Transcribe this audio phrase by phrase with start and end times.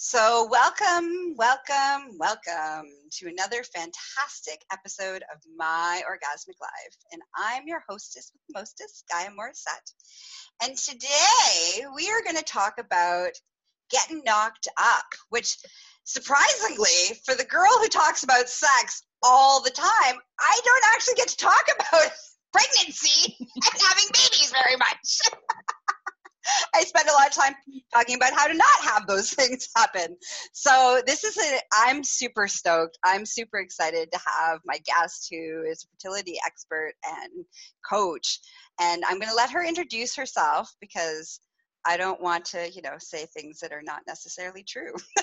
[0.00, 6.96] So, welcome, welcome, welcome to another fantastic episode of My Orgasmic Life.
[7.10, 9.92] And I'm your hostess with the mostest, Gaia Morissette.
[10.62, 13.30] And today we are going to talk about
[13.90, 15.58] getting knocked up, which
[16.04, 21.26] surprisingly, for the girl who talks about sex all the time, I don't actually get
[21.26, 22.12] to talk about
[22.52, 25.18] pregnancy and having babies very much.
[26.74, 27.54] I spend a lot of time
[27.92, 30.16] talking about how to not have those things happen.
[30.52, 32.98] So this is a I'm super stoked.
[33.04, 37.44] I'm super excited to have my guest who is a fertility expert and
[37.88, 38.40] coach.
[38.80, 41.40] And I'm going to let her introduce herself because
[41.86, 44.92] I don't want to, you know, say things that are not necessarily true.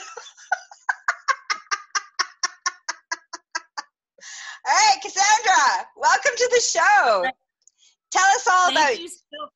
[4.68, 7.26] all right, Cassandra, welcome to the show.
[8.12, 9.50] Tell us all Thank about you so-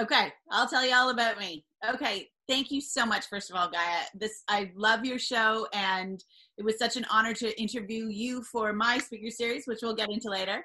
[0.00, 1.64] Okay, I'll tell you all about me.
[1.88, 4.02] Okay, thank you so much first of all, Gaia.
[4.14, 6.22] This I love your show and
[6.58, 10.10] it was such an honor to interview you for my speaker series, which we'll get
[10.10, 10.64] into later.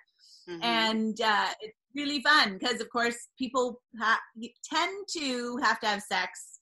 [0.50, 0.64] Mhm.
[0.64, 4.22] And uh, it's really fun because, of course, people ha-
[4.64, 6.60] tend to have to have sex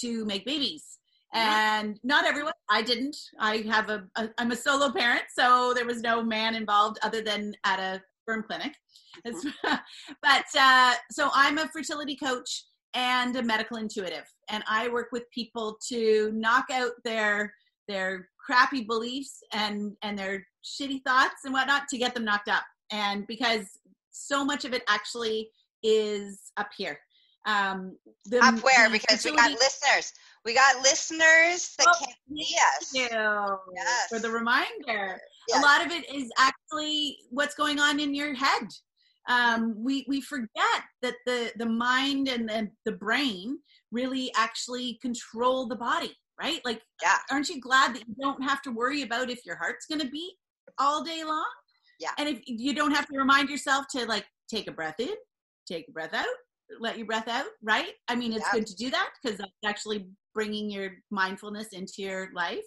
[0.00, 0.98] to make babies.
[1.34, 2.52] And not everyone.
[2.68, 3.16] I didn't.
[3.38, 4.28] I have a, a.
[4.36, 8.42] I'm a solo parent, so there was no man involved other than at a sperm
[8.42, 8.74] clinic.
[9.24, 9.80] It's-
[10.22, 15.24] but uh, so I'm a fertility coach and a medical intuitive, and I work with
[15.32, 17.52] people to knock out their
[17.88, 22.64] their crappy beliefs and and their shitty thoughts and whatnot to get them knocked up.
[22.90, 23.66] And because
[24.10, 25.48] so much of it actually
[25.82, 26.98] is up here.
[27.46, 27.96] Um,
[28.26, 28.88] the, up where?
[28.90, 30.12] Because we got listeners.
[30.44, 32.90] We got listeners that Oh, can't see us.
[32.92, 34.08] Thank you Yes.
[34.08, 35.20] for the reminder.
[35.48, 35.58] Yes.
[35.58, 38.68] A lot of it is actually what's going on in your head.
[39.28, 43.58] Um, we we forget that the the mind and the, the brain
[43.92, 46.60] really actually control the body, right?
[46.64, 47.18] Like, Yeah.
[47.30, 50.08] aren't you glad that you don't have to worry about if your heart's going to
[50.08, 50.34] beat
[50.78, 51.46] all day long?
[52.00, 52.10] Yeah.
[52.18, 55.14] And if you don't have to remind yourself to like take a breath in,
[55.68, 56.26] take a breath out,
[56.80, 57.92] let your breath out, right?
[58.08, 58.58] I mean, it's Yeah.
[58.58, 62.64] good to do that because that's actually bringing your mindfulness into your life,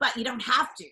[0.00, 0.86] but you don't have to.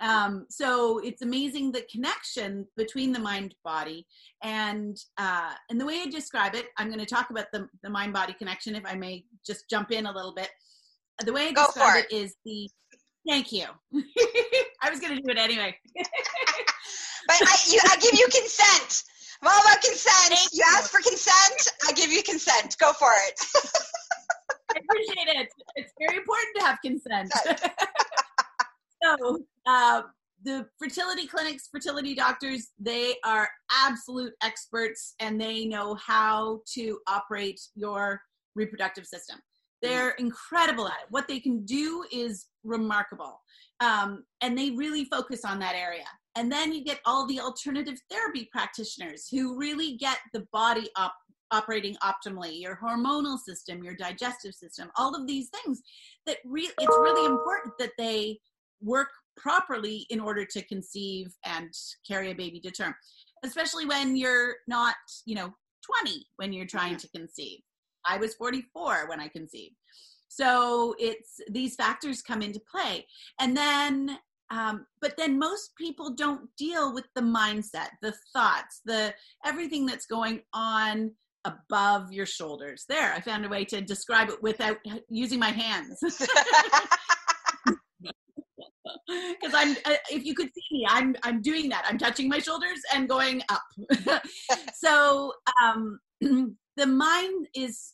[0.00, 4.06] Um, so it's amazing the connection between the mind body
[4.42, 6.66] and uh, and the way I describe it.
[6.78, 9.92] I'm going to talk about the the mind body connection if I may just jump
[9.92, 10.48] in a little bit.
[11.24, 12.70] The way I Go describe for it is the
[13.28, 13.66] thank you.
[14.82, 15.76] I was going to do it anyway.
[17.26, 19.04] But I, you, I give you consent.
[19.42, 20.34] I'm all about consent.
[20.52, 20.74] You you.
[20.76, 22.76] ask for consent, I give you consent.
[22.78, 23.40] Go for it.
[24.70, 25.48] I appreciate it.
[25.76, 27.32] It's very important to have consent.
[29.02, 30.02] so, uh,
[30.42, 37.60] the fertility clinics, fertility doctors, they are absolute experts and they know how to operate
[37.74, 38.22] your
[38.54, 39.38] reproductive system.
[39.82, 41.06] They're incredible at it.
[41.10, 43.40] What they can do is remarkable.
[43.80, 46.04] Um, and they really focus on that area.
[46.36, 51.14] And then you get all the alternative therapy practitioners who really get the body up
[51.52, 55.82] operating optimally your hormonal system your digestive system all of these things
[56.26, 58.38] that re- it's really important that they
[58.82, 61.70] work properly in order to conceive and
[62.06, 62.94] carry a baby to term
[63.44, 65.52] especially when you're not you know
[66.04, 67.60] 20 when you're trying to conceive.
[68.06, 69.76] I was 44 when i conceived.
[70.28, 73.06] So it's these factors come into play.
[73.40, 74.18] And then
[74.52, 80.06] um, but then most people don't deal with the mindset the thoughts the everything that's
[80.06, 81.12] going on
[81.44, 82.84] above your shoulders.
[82.88, 84.78] There, I found a way to describe it without
[85.08, 85.98] using my hands.
[89.06, 91.84] Because I'm, uh, if you could see me, I'm, I'm doing that.
[91.86, 94.22] I'm touching my shoulders and going up.
[94.74, 97.92] so, um, the mind is,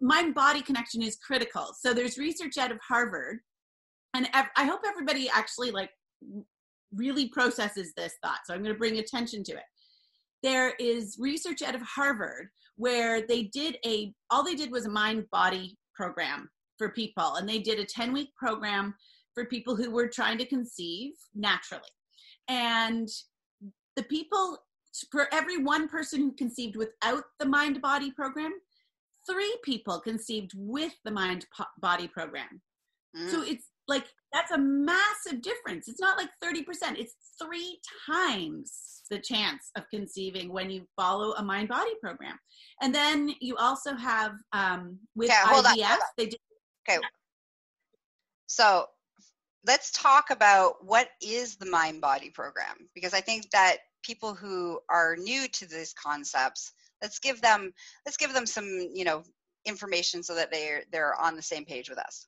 [0.00, 1.74] mind body connection is critical.
[1.78, 3.38] So, there's research out of Harvard,
[4.14, 5.90] and ev- I hope everybody actually like
[6.94, 8.40] really processes this thought.
[8.44, 9.64] So, I'm going to bring attention to it
[10.42, 14.90] there is research out of Harvard where they did a all they did was a
[14.90, 18.94] mind body program for people and they did a 10 week program
[19.34, 21.82] for people who were trying to conceive naturally
[22.48, 23.08] and
[23.96, 24.56] the people
[25.10, 28.52] for every one person who conceived without the mind body program
[29.28, 31.46] three people conceived with the mind
[31.80, 32.62] body program
[33.30, 33.50] so Mm.
[33.52, 35.88] it's like that's a massive difference.
[35.88, 41.42] It's not like 30%, it's three times the chance of conceiving when you follow a
[41.42, 42.38] mind body program.
[42.82, 45.98] And then you also have um, with Okay, hold on, hold on.
[46.16, 46.40] they did
[46.88, 46.98] okay.
[48.46, 48.86] So
[49.66, 54.78] let's talk about what is the mind body program because I think that people who
[54.88, 57.72] are new to these concepts, let's give them
[58.06, 59.22] let's give them some you know
[59.64, 62.26] information so that they're they're on the same page with us.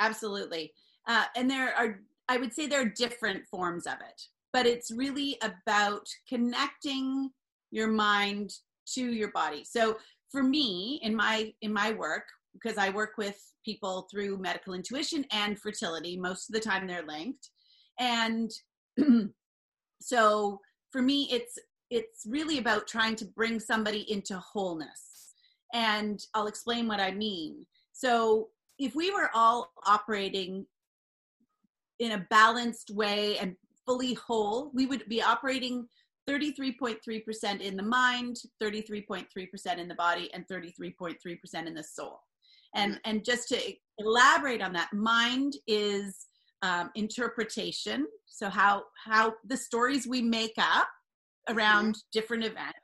[0.00, 0.72] Absolutely.
[1.06, 4.22] Uh, and there are, I would say, there are different forms of it,
[4.52, 7.30] but it's really about connecting
[7.70, 8.52] your mind
[8.94, 9.64] to your body.
[9.64, 9.98] So
[10.30, 15.24] for me, in my in my work, because I work with people through medical intuition
[15.32, 17.50] and fertility, most of the time they're linked,
[17.98, 18.50] and
[20.00, 20.60] so
[20.90, 21.58] for me, it's
[21.90, 25.34] it's really about trying to bring somebody into wholeness,
[25.72, 27.66] and I'll explain what I mean.
[27.92, 28.48] So
[28.78, 30.66] if we were all operating
[31.98, 35.86] in a balanced way and fully whole, we would be operating
[36.28, 42.20] 33.3% in the mind, 33.3% in the body, and 33.3% in the soul.
[42.74, 43.10] And, mm-hmm.
[43.10, 43.58] and just to
[43.98, 46.26] elaborate on that, mind is
[46.62, 48.06] um, interpretation.
[48.26, 50.88] So how how the stories we make up
[51.48, 52.08] around mm-hmm.
[52.12, 52.78] different events.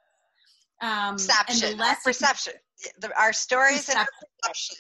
[0.83, 2.55] Um, perception, and the less perception.
[3.01, 3.99] The, our stories perception.
[3.99, 4.09] and
[4.43, 4.77] perception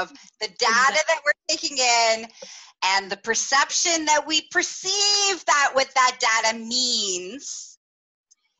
[0.00, 0.10] of
[0.40, 2.26] the data that we're taking in
[2.84, 7.78] and the perception that we perceive that what that data means.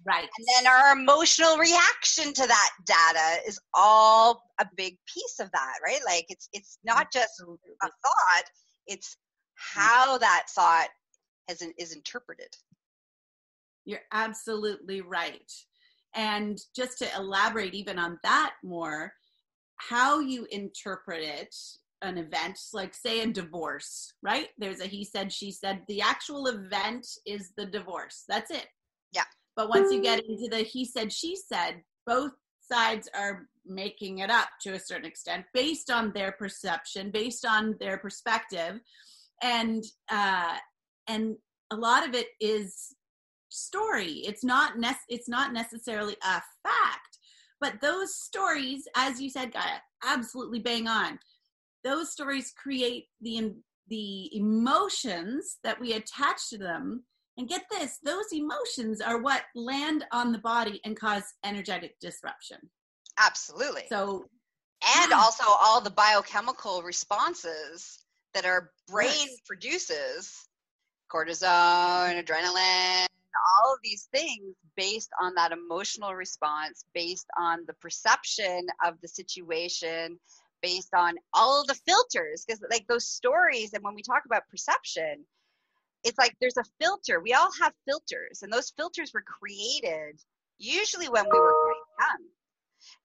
[0.07, 0.29] Right.
[0.39, 5.75] And then our emotional reaction to that data is all a big piece of that
[5.83, 6.01] right?
[6.07, 7.47] Like it's it's not just a
[7.87, 8.45] thought
[8.87, 9.81] it's mm-hmm.
[9.81, 10.89] how that thought
[11.49, 12.55] has is interpreted.
[13.85, 15.53] You're absolutely right.
[16.15, 19.13] And just to elaborate even on that more
[19.77, 21.55] how you interpret it
[22.03, 24.49] an event like say a divorce right?
[24.59, 25.83] There's a he said she said.
[25.89, 28.25] The actual event is the divorce.
[28.29, 28.67] That's it.
[29.13, 29.25] Yeah.
[29.57, 34.31] But once you get into the he said she said both sides are making it
[34.31, 38.81] up to a certain extent based on their perception based on their perspective.
[39.43, 40.57] And uh
[41.09, 41.37] and
[41.71, 42.95] a lot of it is
[43.49, 44.23] story.
[44.27, 47.14] It's not nec- it's not necessarily a fact
[47.65, 51.19] but those stories, as you said, Gaia, absolutely bang on.
[51.83, 53.55] Those stories create the
[53.89, 57.05] the emotions that we attach to them.
[57.39, 62.59] And get this, those emotions are what land on the body and cause energetic disruption.
[63.19, 63.85] Absolutely.
[63.89, 64.27] So
[64.99, 65.17] and yeah.
[65.17, 69.41] also all the biochemical responses that our brain yes.
[69.47, 70.47] produces
[71.11, 77.75] cortisol, and adrenaline, all of these things based on that emotional response, based on the
[77.75, 80.19] perception of the situation,
[80.63, 82.45] based on all the filters.
[82.45, 85.25] Because, like, those stories, and when we talk about perception,
[86.03, 87.21] it's like there's a filter.
[87.21, 90.21] We all have filters, and those filters were created
[90.59, 92.29] usually when we were quite young.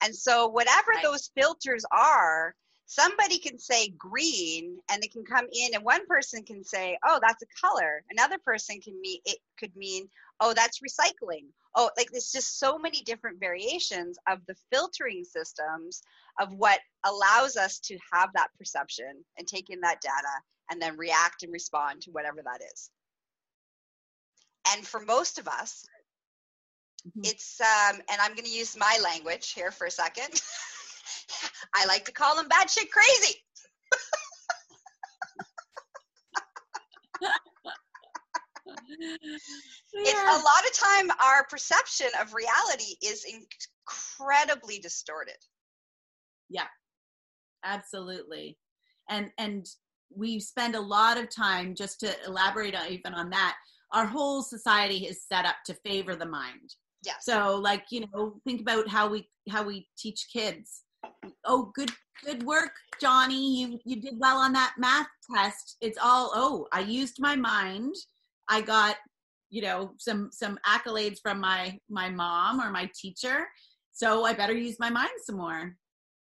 [0.04, 1.04] And so, whatever right.
[1.04, 2.54] those filters are,
[2.89, 7.19] somebody can say green and it can come in and one person can say oh
[7.21, 8.03] that's a color.
[8.09, 10.09] Another person can mean it could mean
[10.41, 11.45] oh that's recycling.
[11.75, 16.01] Oh like there's just so many different variations of the filtering systems
[16.41, 20.97] of what allows us to have that perception and take in that data and then
[20.97, 22.89] react and respond to whatever that is.
[24.74, 25.85] And for most of us
[27.07, 27.21] mm-hmm.
[27.24, 30.42] it's um and i'm going to use my language here for a second
[31.75, 33.35] I like to call them bad shit crazy.
[39.94, 45.38] it's a lot of time our perception of reality is incredibly distorted.
[46.50, 46.67] Yeah.
[47.63, 48.57] Absolutely.
[49.09, 49.65] And and
[50.15, 53.56] we spend a lot of time just to elaborate on, even on that.
[53.92, 56.73] Our whole society is set up to favor the mind.
[57.04, 57.13] Yeah.
[57.21, 60.83] So like, you know, think about how we how we teach kids
[61.45, 61.91] oh good
[62.23, 63.61] good work johnny.
[63.61, 65.77] You you did well on that math test.
[65.81, 67.95] It's all oh i used my mind.
[68.49, 68.95] I got
[69.49, 73.47] you know some some accolades from my my mom or my teacher.
[73.91, 75.75] So i better use my mind some more.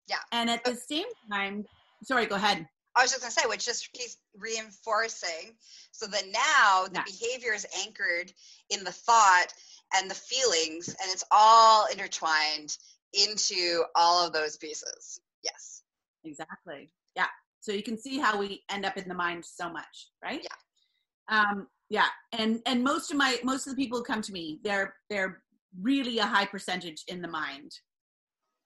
[0.09, 0.17] Yeah.
[0.33, 1.65] And at the same time
[2.03, 2.67] sorry go ahead.
[2.97, 5.55] I was just gonna say, which just keeps reinforcing.
[5.93, 7.05] So that now the yeah.
[7.05, 8.33] behavior is anchored
[8.71, 9.47] in the thought
[9.95, 12.77] and the feelings, and it's all intertwined
[13.13, 15.21] into all of those pieces.
[15.43, 15.83] Yes.
[16.25, 16.91] Exactly.
[17.17, 17.27] Yeah.
[17.61, 20.43] So you can see how we end up in the mind so much, right?
[20.43, 21.41] Yeah.
[21.41, 22.07] Um, yeah.
[22.33, 25.43] And and most of my most of the people who come to me, they're they're
[25.81, 27.73] really a high percentage in the mind.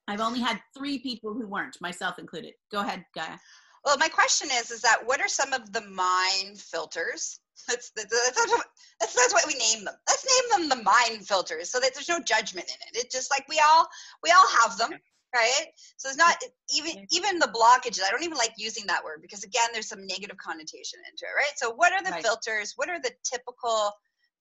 [0.08, 2.54] I've only had three people who weren't, myself included.
[2.72, 3.38] Go ahead, Gaia.
[3.84, 8.10] Well, my question is, is that what are some of the mind filters that's, that's,
[8.10, 8.66] that's, what,
[9.00, 9.94] that's, that's what we name them.
[10.08, 13.04] Let's name them the mind filters so that there's no judgment in it.
[13.04, 13.86] It's just like we all
[14.22, 14.90] we all have them,
[15.34, 15.66] right?
[15.96, 16.36] So it's not
[16.74, 18.02] even even the blockages.
[18.06, 21.36] I don't even like using that word because again, there's some negative connotation into it,
[21.36, 21.52] right?
[21.56, 22.22] So what are the right.
[22.22, 22.72] filters?
[22.76, 23.92] What are the typical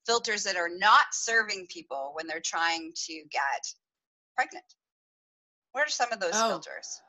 [0.06, 3.66] filters that are not serving people when they're trying to get
[4.36, 4.64] pregnant?
[5.72, 6.48] What are some of those oh.
[6.48, 7.00] filters?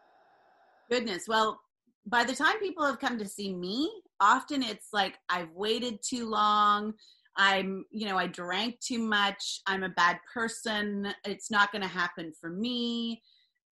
[0.89, 1.25] Goodness.
[1.27, 1.59] Well,
[2.05, 6.29] by the time people have come to see me, often it's like I've waited too
[6.29, 6.93] long.
[7.35, 9.61] I'm, you know, I drank too much.
[9.65, 11.13] I'm a bad person.
[11.25, 13.21] It's not going to happen for me.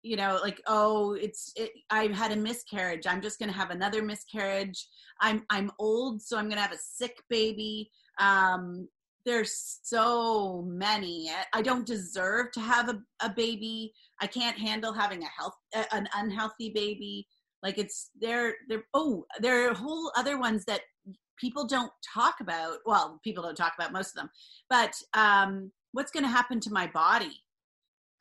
[0.02, 3.06] You know, like, oh, it's, it, I had a miscarriage.
[3.06, 4.88] I'm just going to have another miscarriage.
[5.20, 7.90] I'm, I'm old, so I'm going to have a sick baby.
[8.18, 8.88] Um,
[9.26, 11.30] there's so many.
[11.52, 13.92] I don't deserve to have a, a baby.
[14.22, 15.54] I can't handle having a health,
[15.92, 17.26] an unhealthy baby.
[17.62, 18.84] Like it's there, there.
[18.94, 20.80] Oh, there are whole other ones that
[21.38, 22.78] people don't talk about.
[22.86, 24.30] Well people don't talk about most of them
[24.70, 27.42] but um, what's going to happen to my body?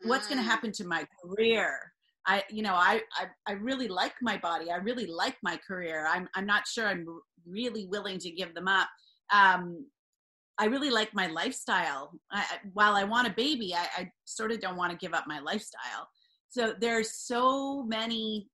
[0.01, 0.49] What's going to mm.
[0.49, 1.93] happen to my career?
[2.25, 4.69] I you know I, I i really like my body.
[4.69, 6.05] I really like my career.
[6.09, 7.05] I'm i'm not sure i'm
[7.47, 8.89] really willing to give them up.
[9.33, 9.85] Um
[10.57, 12.11] i really like my lifestyle.
[12.29, 12.43] I,
[12.73, 15.39] while i want a baby I, I sort of don't want to give up my
[15.39, 16.09] lifestyle.
[16.49, 18.49] So there's so many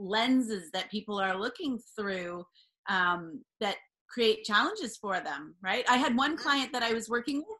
[0.00, 2.44] lenses that people are looking through
[2.88, 3.76] um, that
[4.08, 5.84] create challenges for them, right?
[5.88, 6.42] I had one mm-hmm.
[6.42, 7.58] client that I was working with,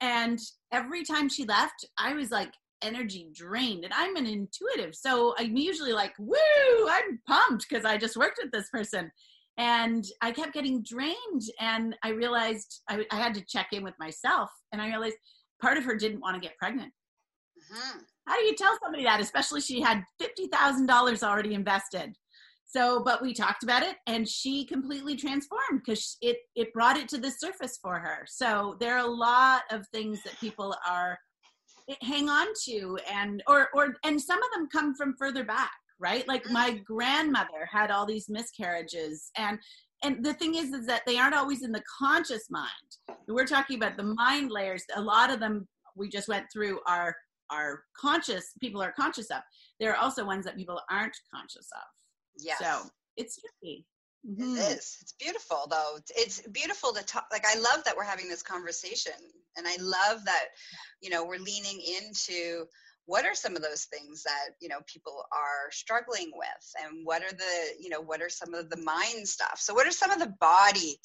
[0.00, 0.38] and
[0.72, 3.84] every time she left, I was like energy drained.
[3.84, 4.94] And I'm an intuitive.
[4.94, 6.36] So I'm usually like, woo,
[6.88, 9.10] I'm pumped because I just worked with this person.
[9.56, 11.42] And I kept getting drained.
[11.60, 14.48] And I realized I, I, had to check in with myself.
[14.72, 15.16] And I realized
[15.60, 16.92] part of her didn't want to get pregnant.
[17.72, 17.98] Mm-hmm.
[18.26, 22.14] How do you tell somebody that, especially she had $50,000 already invested?
[22.70, 27.08] so but we talked about it and she completely transformed because it it brought it
[27.08, 31.18] to the surface for her so there are a lot of things that people are
[31.88, 35.72] eh, hang on to and or or and some of them come from further back
[35.98, 36.82] right like my mm-hmm.
[36.84, 39.58] grandmother had all these miscarriages and
[40.02, 43.76] and the thing is is that they aren't always in the conscious mind we're talking
[43.76, 47.14] about the mind layers a lot of them we just went through are
[47.50, 49.42] are conscious people are conscious of
[49.78, 51.88] there are also ones that people aren't conscious of
[52.42, 52.58] Yes.
[52.58, 53.86] So it's tricky.
[54.28, 54.56] Mm-hmm.
[54.56, 54.98] It is.
[55.00, 55.98] It's beautiful though.
[56.14, 57.26] It's beautiful to talk.
[57.32, 59.14] Like I love that we're having this conversation,
[59.56, 60.46] and I love that
[61.00, 62.64] you know we're leaning into
[63.06, 67.22] what are some of those things that you know people are struggling with, and what
[67.22, 69.58] are the you know what are some of the mind stuff.
[69.58, 70.98] So what are some of the body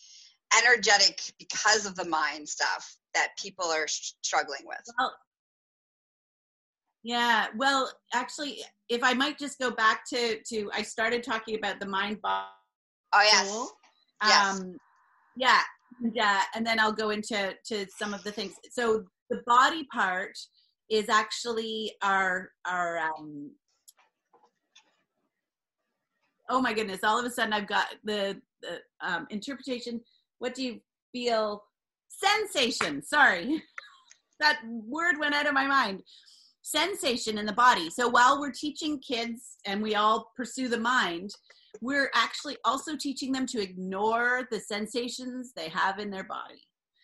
[0.60, 4.82] energetic because of the mind stuff that people are struggling with?
[5.00, 5.14] Well,
[7.06, 11.80] yeah, well, actually, if I might just go back to to I started talking about
[11.80, 12.48] the mind body.
[13.14, 13.68] Oh yes.
[14.24, 14.60] Yes.
[14.60, 14.78] Um,
[15.38, 15.62] yeah,
[16.14, 18.54] yeah, and then I'll go into to some of the things.
[18.72, 20.36] So the body part
[20.90, 23.52] is actually our our um,
[26.50, 30.00] oh my goodness all of a sudden i've got the, the um, interpretation
[30.40, 30.80] what do you
[31.12, 31.64] feel
[32.08, 33.64] sensation sorry
[34.40, 36.02] that word went out of my mind
[36.66, 37.92] sensation in the body.
[37.92, 41.30] So while we're teaching kids and we all pursue the mind,
[41.80, 46.64] we're actually also teaching them to ignore the sensations they have in their body.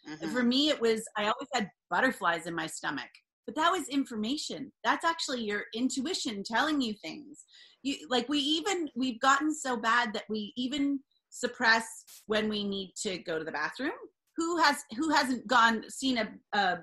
[0.09, 0.29] Mm-hmm.
[0.29, 3.09] For me, it was, I always had butterflies in my stomach,
[3.45, 4.71] but that was information.
[4.83, 7.43] That's actually your intuition telling you things.
[7.83, 11.85] You, like we even, we've gotten so bad that we even suppress
[12.25, 13.91] when we need to go to the bathroom.
[14.37, 16.79] Who has, who hasn't gone, seen a, a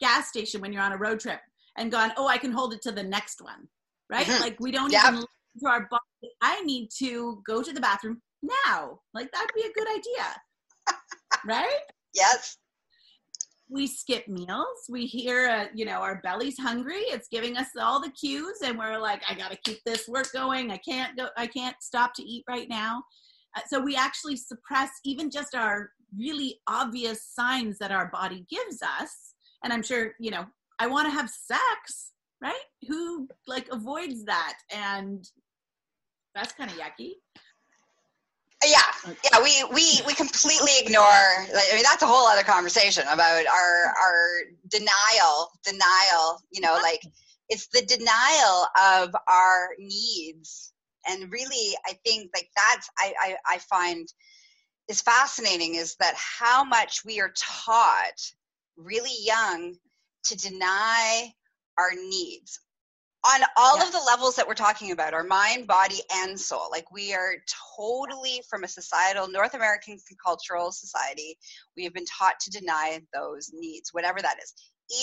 [0.00, 1.40] gas station when you're on a road trip
[1.78, 3.68] and gone, oh, I can hold it to the next one,
[4.10, 4.26] right?
[4.26, 4.42] Mm-hmm.
[4.42, 5.04] Like we don't yep.
[5.08, 5.24] even
[5.60, 6.32] to our body.
[6.40, 9.00] I need to go to the bathroom now.
[9.14, 10.96] Like that'd be a good idea,
[11.46, 11.80] right?
[12.14, 12.56] Yes.
[13.68, 14.84] We skip meals.
[14.90, 17.00] We hear, uh, you know, our belly's hungry.
[17.06, 20.30] It's giving us all the cues, and we're like, I got to keep this work
[20.32, 20.70] going.
[20.70, 21.28] I can't go.
[21.38, 23.02] I can't stop to eat right now.
[23.56, 28.82] Uh, so we actually suppress even just our really obvious signs that our body gives
[28.82, 29.34] us.
[29.64, 30.44] And I'm sure, you know,
[30.78, 32.54] I want to have sex, right?
[32.88, 34.54] Who like avoids that?
[34.70, 35.24] And
[36.34, 37.12] that's kind of yucky.
[38.64, 41.02] Yeah, yeah, we we we completely ignore.
[41.02, 44.24] I mean, that's a whole other conversation about our our
[44.68, 46.40] denial, denial.
[46.52, 46.82] You know, uh-huh.
[46.82, 47.02] like
[47.48, 50.72] it's the denial of our needs,
[51.08, 54.06] and really, I think like that's I I, I find
[54.88, 58.20] is fascinating is that how much we are taught
[58.76, 59.74] really young
[60.24, 61.32] to deny
[61.78, 62.60] our needs.
[63.24, 63.86] On all yes.
[63.86, 67.34] of the levels that we're talking about our mind body and soul like we are
[67.76, 71.38] totally from a societal north american cultural society.
[71.76, 74.52] We have been taught to deny those needs whatever that is.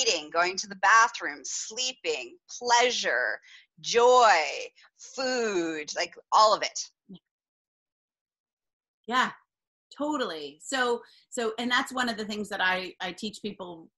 [0.01, 3.39] Eating going to the bathroom sleeping pleasure
[3.79, 4.35] joy
[5.15, 6.79] food like all of it.
[9.07, 9.31] Yeah
[9.99, 10.59] totally.
[10.61, 13.89] So so and that's one of the things that i i teach people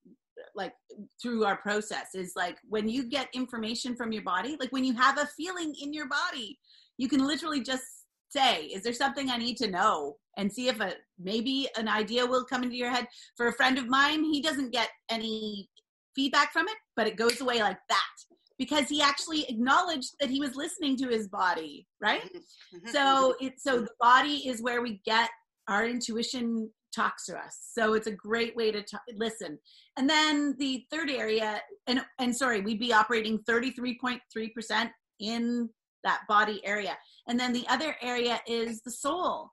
[0.56, 0.74] like
[1.22, 4.94] through our process is like when you get information from your body like when you
[4.94, 6.58] have a feeling in your body
[6.98, 7.84] you can literally just
[8.32, 10.16] say is there something i need to know?
[10.38, 13.06] And see if a maybe an idea will come into your head.
[13.36, 15.70] For a friend of mine he doesn't get any
[16.16, 18.16] feedback from it but it goes away like that
[18.58, 22.24] because he actually acknowledged that he was listening to his body right?
[22.24, 22.90] Mm-hmm.
[22.92, 25.30] So it so the body is where we get
[25.68, 29.58] our intuition talks to us so it's a great way to t- listen
[29.98, 35.70] and then the third area and and sorry we'd be operating 33.3% in
[36.04, 39.52] that body area and then the other area is the soul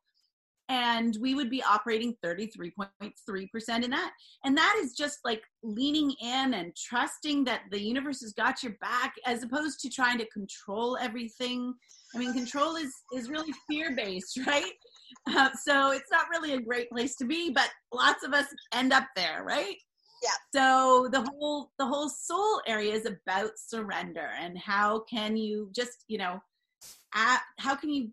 [0.68, 4.12] and we would be operating 33.3% in that.
[4.44, 8.74] And that is just like leaning in and trusting that the universe has got your
[8.80, 11.72] back as opposed to trying to control everything.
[12.14, 14.72] I mean, control is, is really fear based, right?
[15.36, 18.94] Uh, so it's not really a great place to be, but lots of us end
[18.94, 19.76] up there, right?
[20.22, 20.30] Yeah.
[20.54, 26.04] So the whole the whole soul area is about surrender and how can you just,
[26.08, 26.40] you know,
[27.14, 28.10] at, how can you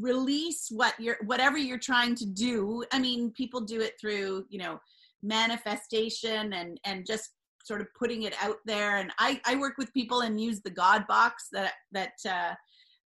[0.00, 4.58] release what you're whatever you're trying to do i mean people do it through you
[4.58, 4.80] know
[5.22, 7.30] manifestation and and just
[7.62, 10.70] sort of putting it out there and i i work with people and use the
[10.70, 12.54] god box that that uh,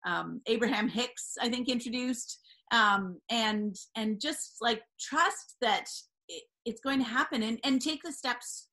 [0.08, 2.40] um, abraham hicks i think introduced
[2.72, 5.86] um, and and just like trust that
[6.28, 8.68] it, it's going to happen and and take the steps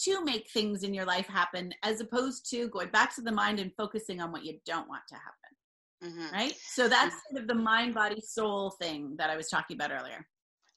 [0.00, 3.58] to make things in your life happen as opposed to going back to the mind
[3.58, 5.48] and focusing on what you don't want to happen
[6.04, 6.32] Mm-hmm.
[6.32, 6.54] Right?
[6.64, 7.36] So that's mm-hmm.
[7.36, 10.26] sort of the mind, body, soul thing that I was talking about earlier.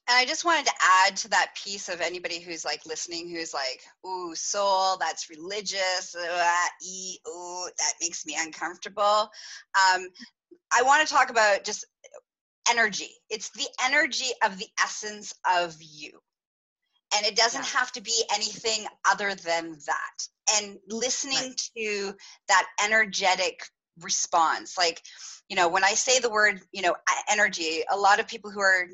[0.08, 0.72] And I just wanted to
[1.06, 6.16] add to that piece of anybody who's like listening, who's like, ooh, soul, that's religious,
[6.16, 6.52] uh,
[6.84, 9.30] e, ooh, that makes me uncomfortable.
[9.74, 10.08] Um,
[10.76, 11.86] I want to talk about just
[12.70, 13.10] energy.
[13.30, 16.12] It's the energy of the essence of you.
[17.14, 17.78] And it doesn't yeah.
[17.78, 20.56] have to be anything other than that.
[20.56, 21.62] And listening right.
[21.76, 22.14] to
[22.48, 23.62] that energetic
[24.00, 25.02] response like
[25.48, 26.94] you know when i say the word you know
[27.30, 28.86] energy a lot of people who are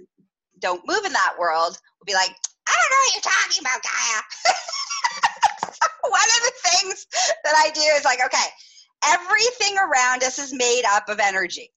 [0.58, 2.30] don't move in that world will be like
[2.68, 4.22] i don't know what you're talking about gaia
[5.72, 7.06] so one of the things
[7.44, 8.48] that i do is like okay
[9.06, 11.70] everything around us is made up of energy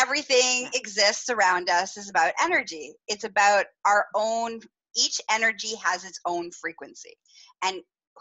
[0.00, 4.60] everything exists around us is about energy it's about our own
[4.96, 7.14] each energy has its own frequency
[7.64, 7.80] and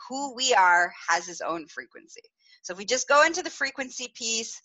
[0.09, 2.21] who we are has its own frequency
[2.65, 4.59] so if we just go into the frequency piece,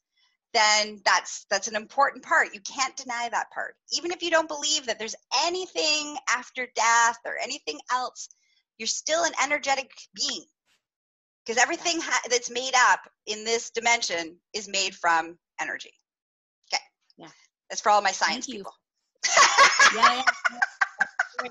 [0.54, 2.54] then that's that's an important part.
[2.54, 3.74] You can't deny that part.
[3.92, 8.30] Even if you don't believe that there's anything after death or anything else,
[8.78, 10.46] you're still an energetic being.
[11.44, 15.92] Because everything ha- that's made up in this dimension is made from energy.
[17.70, 18.72] That's for all my science people.
[19.94, 21.50] yeah, yeah.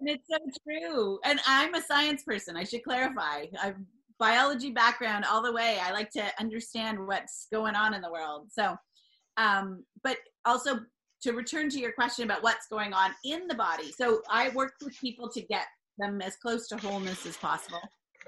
[0.00, 0.38] and it's so
[0.68, 1.18] true.
[1.24, 2.56] And I'm a science person.
[2.56, 3.46] I should clarify.
[3.62, 3.76] I've
[4.22, 5.78] biology background all the way.
[5.82, 8.46] I like to understand what's going on in the world.
[8.52, 8.76] So,
[9.36, 10.78] um, but also
[11.22, 13.90] to return to your question about what's going on in the body.
[13.90, 15.66] So I work with people to get
[15.98, 17.80] them as close to wholeness as possible.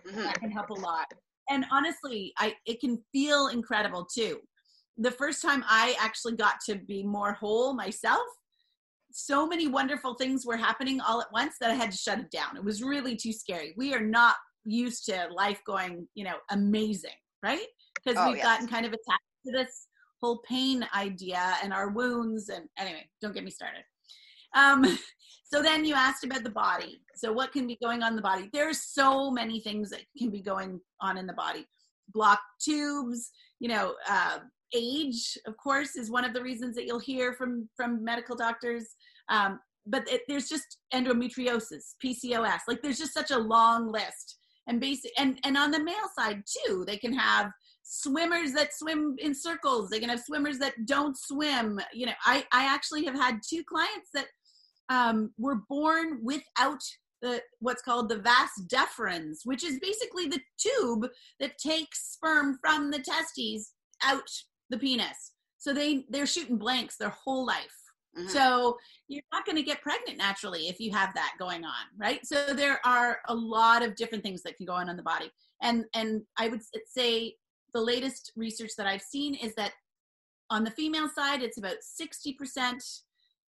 [0.05, 0.23] Mm-hmm.
[0.23, 1.07] That can help a lot.
[1.49, 4.41] And honestly, I it can feel incredible too.
[4.99, 8.23] The first time I actually got to be more whole myself,
[9.11, 12.31] so many wonderful things were happening all at once that I had to shut it
[12.31, 12.57] down.
[12.57, 13.73] It was really too scary.
[13.77, 17.11] We are not used to life going, you know, amazing,
[17.43, 17.67] right?
[17.95, 18.47] Because oh, we've yes.
[18.47, 19.87] gotten kind of attached to this
[20.21, 22.49] whole pain idea and our wounds.
[22.49, 23.85] And anyway, don't get me started.
[24.55, 24.99] Um,
[25.45, 27.01] so then you asked about the body.
[27.15, 28.51] So what can be going on in the body?
[28.53, 31.67] There's so many things that can be going on in the body.
[32.13, 33.31] Blocked tubes,
[33.61, 34.39] you know, uh,
[34.75, 38.95] age, of course, is one of the reasons that you'll hear from from medical doctors.
[39.29, 42.61] Um, but it, there's just endometriosis, PCOS.
[42.67, 46.43] Like there's just such a long list and basic and and on the male side
[46.47, 47.51] too they can have
[47.83, 52.45] swimmers that swim in circles they can have swimmers that don't swim you know i
[52.53, 54.27] i actually have had two clients that
[54.91, 56.81] um, were born without
[57.23, 61.07] the what's called the vas deferens which is basically the tube
[61.41, 64.29] that takes sperm from the testes out
[64.71, 67.85] the penis so they they're shooting blanks their whole life
[68.17, 68.29] Mm-hmm.
[68.29, 72.25] So you're not going to get pregnant naturally if you have that going on, right?
[72.25, 75.31] So there are a lot of different things that can go on in the body.
[75.63, 77.35] And and I would say
[77.73, 79.73] the latest research that I've seen is that
[80.51, 83.01] on the female side it's about 60%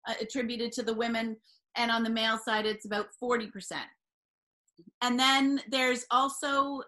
[0.09, 1.37] uh, attributed to the women
[1.76, 3.50] and on the male side it's about 40%.
[5.02, 6.83] And then there's also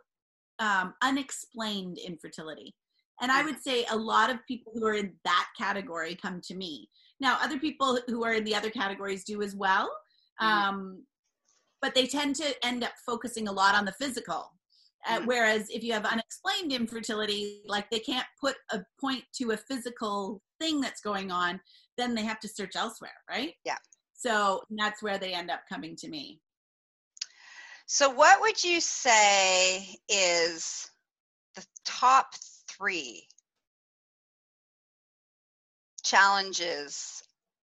[0.58, 2.74] um, unexplained infertility.
[3.20, 6.54] And I would say a lot of people who are in that category come to
[6.54, 6.88] me
[7.20, 9.90] now, other people who are in the other categories do as well,
[10.40, 10.46] mm-hmm.
[10.46, 11.04] um,
[11.82, 14.52] but they tend to end up focusing a lot on the physical.
[15.08, 19.56] Uh, whereas if you have unexplained infertility, like they can't put a point to a
[19.56, 21.60] physical thing that's going on,
[21.96, 23.54] then they have to search elsewhere, right?
[23.64, 23.76] Yeah.
[24.12, 26.40] So that's where they end up coming to me.
[27.86, 30.90] So, what would you say is
[31.54, 32.26] the top
[32.80, 33.26] three
[36.02, 37.22] challenges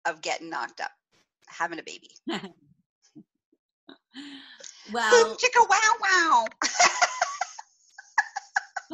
[0.06, 0.92] of getting knocked up,
[1.48, 2.10] having a baby?
[4.92, 6.46] well, chicka wow wow.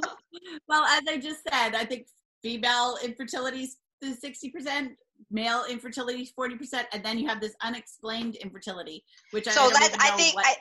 [0.69, 2.07] well, as I just said, I think
[2.43, 4.91] female infertility is 60%,
[5.31, 9.97] male infertility is 40%, and then you have this unexplained infertility, which so I let's,
[9.99, 10.55] I think, I,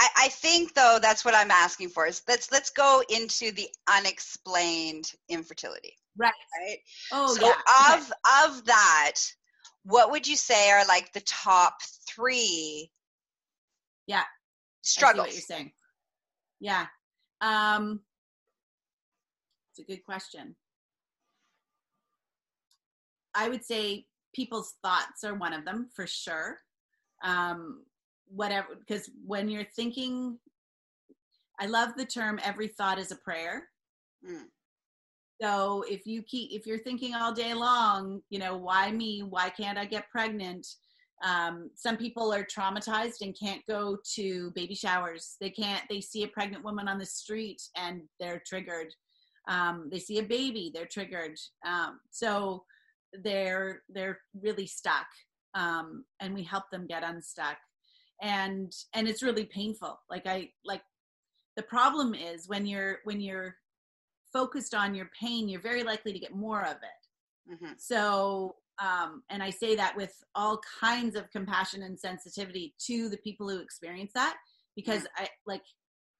[0.00, 3.68] I, I think though that's what I'm asking for is let's let's go into the
[3.86, 5.94] unexplained infertility.
[6.16, 6.32] Right.
[6.58, 6.78] Right.
[7.12, 7.94] Oh so yeah.
[7.94, 8.46] Of okay.
[8.46, 9.12] of that,
[9.84, 11.74] what would you say are like the top
[12.08, 12.90] three?
[14.06, 14.22] Yeah.
[14.80, 15.26] Struggles.
[15.26, 15.72] what you're saying.
[16.60, 16.86] Yeah.
[17.42, 18.00] Um,
[19.70, 20.56] it's a good question.
[23.34, 26.56] I would say people's thoughts are one of them for sure.
[27.22, 27.84] Um,
[28.30, 30.38] whatever, because when you're thinking,
[31.58, 33.68] I love the term every thought is a prayer.
[34.28, 34.44] Mm.
[35.42, 39.22] So if you keep, if you're thinking all day long, you know, why me?
[39.22, 40.66] Why can't I get pregnant?
[41.24, 45.36] Um, some people are traumatized and can't go to baby showers.
[45.40, 48.88] They can't, they see a pregnant woman on the street and they're triggered.
[49.48, 51.36] Um, they see a baby, they're triggered.
[51.66, 52.64] Um, so
[53.22, 55.06] they're, they're really stuck.
[55.54, 57.56] Um, and we help them get unstuck.
[58.22, 60.00] And, and it's really painful.
[60.08, 60.82] Like I, like
[61.56, 63.56] the problem is when you're, when you're
[64.32, 67.54] focused on your pain, you're very likely to get more of it.
[67.54, 67.72] Mm-hmm.
[67.78, 73.18] So um, and I say that with all kinds of compassion and sensitivity to the
[73.18, 74.36] people who experience that
[74.74, 75.62] because I like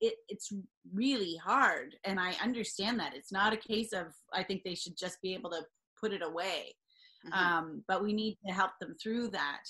[0.00, 0.52] it, it's
[0.92, 1.96] really hard.
[2.04, 5.34] And I understand that it's not a case of, I think they should just be
[5.34, 5.62] able to
[5.98, 6.74] put it away.
[7.26, 7.32] Mm-hmm.
[7.32, 9.62] Um, but we need to help them through that.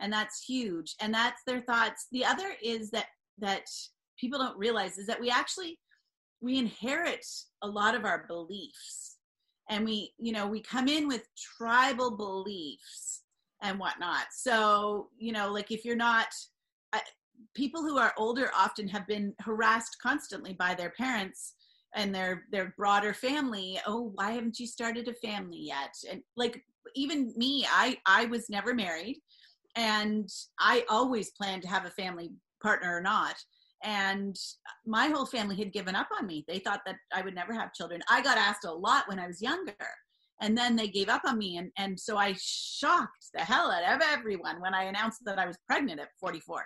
[0.00, 0.94] And that's huge.
[1.00, 2.06] And that's their thoughts.
[2.12, 3.06] The other is that,
[3.38, 3.66] that
[4.18, 5.78] people don't realize is that we actually,
[6.40, 7.24] we inherit
[7.62, 9.16] a lot of our beliefs.
[9.70, 11.26] And we you know we come in with
[11.56, 13.22] tribal beliefs
[13.62, 14.26] and whatnot.
[14.32, 16.26] So you know like if you're not
[17.54, 21.54] people who are older often have been harassed constantly by their parents
[21.94, 23.80] and their their broader family.
[23.86, 25.94] Oh why haven't you started a family yet?
[26.10, 26.62] And like
[26.96, 29.16] even me i i was never married
[29.76, 32.30] and i always planned to have a family
[32.60, 33.36] partner or not
[33.82, 34.36] and
[34.86, 36.44] my whole family had given up on me.
[36.46, 38.00] They thought that I would never have children.
[38.08, 39.74] I got asked a lot when I was younger,
[40.40, 41.56] and then they gave up on me.
[41.56, 45.46] And, and so I shocked the hell out of everyone when I announced that I
[45.46, 46.64] was pregnant at 44.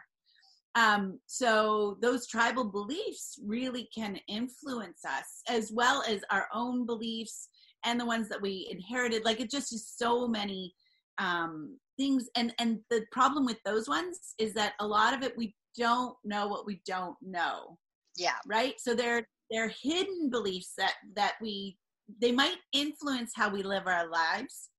[0.74, 7.48] Um, so those tribal beliefs really can influence us as well as our own beliefs
[7.84, 9.24] and the ones that we inherited.
[9.24, 10.74] Like it just is so many
[11.16, 12.28] um, things.
[12.36, 16.14] And, and the problem with those ones is that a lot of it we don't
[16.24, 17.78] know what we don't know.
[18.16, 18.36] Yeah.
[18.46, 18.74] Right?
[18.78, 21.76] So they're they're hidden beliefs that that we
[22.20, 24.70] they might influence how we live our lives,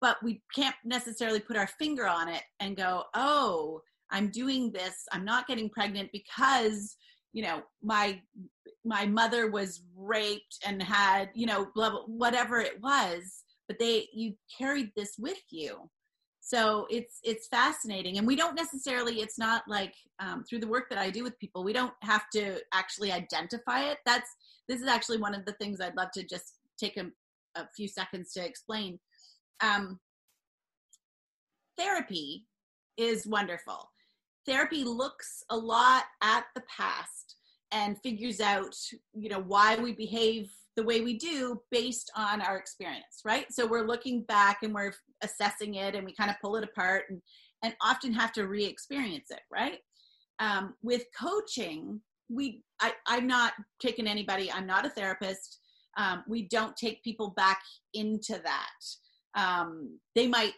[0.00, 5.04] but we can't necessarily put our finger on it and go, "Oh, I'm doing this.
[5.12, 6.96] I'm not getting pregnant because,
[7.32, 8.20] you know, my
[8.84, 14.06] my mother was raped and had, you know, blah, blah, whatever it was, but they
[14.12, 15.90] you carried this with you
[16.46, 20.88] so it's it's fascinating and we don't necessarily it's not like um, through the work
[20.88, 23.98] that i do with people we don't have to actually identify it.
[24.06, 24.30] That's
[24.68, 27.06] this is actually one of the things i'd love to just take a,
[27.56, 29.00] a few seconds to explain.
[29.60, 29.98] Um,
[31.76, 32.46] therapy
[32.96, 33.90] is wonderful.
[34.46, 37.36] Therapy looks a lot at the past
[37.72, 38.76] and figures out
[39.14, 43.46] you know why we behave the way we do based on our experience, right?
[43.50, 47.04] So we're looking back and we're assessing it and we kind of pull it apart
[47.08, 47.20] and,
[47.62, 49.78] and often have to re experience it, right?
[50.38, 55.60] Um, with coaching, we I, I'm not taking anybody, I'm not a therapist.
[55.96, 57.60] Um, we don't take people back
[57.94, 59.40] into that.
[59.40, 60.52] Um, they might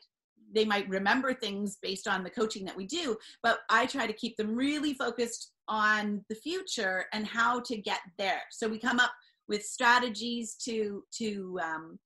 [0.54, 4.12] they might remember things based on the coaching that we do, but I try to
[4.12, 8.42] keep them really focused on the future and how to get there.
[8.50, 9.12] So we come up
[9.48, 11.98] with strategies to to um,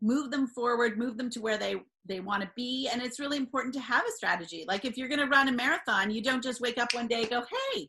[0.00, 1.76] move them forward, move them to where they
[2.06, 2.88] they want to be.
[2.92, 4.64] And it's really important to have a strategy.
[4.66, 7.22] Like if you're going to run a marathon, you don't just wake up one day
[7.22, 7.88] and go, "Hey,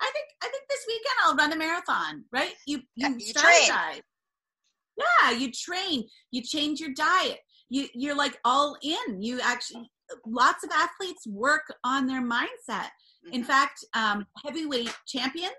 [0.00, 2.54] I think I think this weekend I'll run a marathon." Right?
[2.66, 3.68] You you, you strategize.
[3.68, 4.02] Train.
[4.96, 6.04] Yeah, you train.
[6.30, 7.38] You change your diet.
[7.68, 9.22] You you're like all in.
[9.22, 9.90] You actually
[10.26, 12.90] lots of athletes work on their mindset
[13.32, 15.52] In fact, um, heavyweight champions,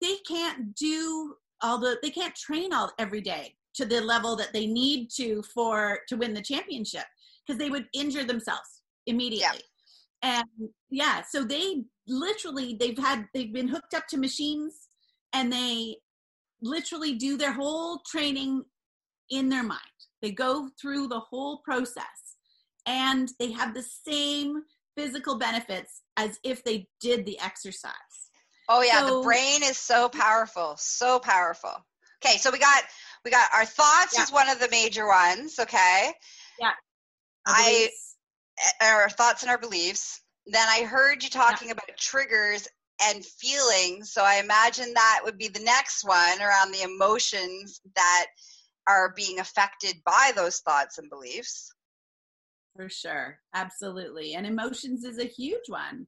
[0.00, 4.52] they can't do all the, they can't train all every day to the level that
[4.52, 7.04] they need to for to win the championship
[7.46, 9.60] because they would injure themselves immediately.
[10.22, 10.40] Yeah.
[10.40, 14.88] And yeah, so they literally they've had they've been hooked up to machines
[15.32, 15.96] and they
[16.62, 18.64] literally do their whole training
[19.30, 19.80] in their mind.
[20.22, 22.36] They go through the whole process
[22.86, 24.62] and they have the same
[24.96, 28.25] physical benefits as if they did the exercise.
[28.68, 31.72] Oh yeah, so, the brain is so powerful, so powerful.
[32.24, 32.82] Okay, so we got
[33.24, 34.24] we got our thoughts yeah.
[34.24, 36.12] is one of the major ones, okay?
[36.60, 36.72] Yeah.
[37.46, 37.90] I
[38.80, 40.20] eh, our thoughts and our beliefs.
[40.46, 41.72] Then I heard you talking yeah.
[41.72, 42.68] about triggers
[43.02, 48.26] and feelings, so I imagine that would be the next one around the emotions that
[48.88, 51.72] are being affected by those thoughts and beliefs.
[52.76, 53.38] For sure.
[53.54, 54.34] Absolutely.
[54.34, 56.06] And emotions is a huge one.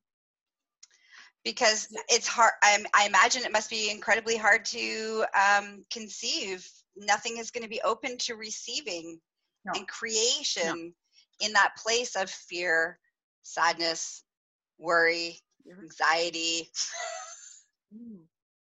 [1.44, 6.68] Because it's hard, I, I imagine it must be incredibly hard to um, conceive.
[6.96, 9.18] Nothing is going to be open to receiving
[9.64, 9.72] no.
[9.74, 10.94] and creation
[11.40, 11.46] no.
[11.46, 12.98] in that place of fear,
[13.42, 14.24] sadness,
[14.78, 15.40] worry,
[15.80, 16.68] anxiety.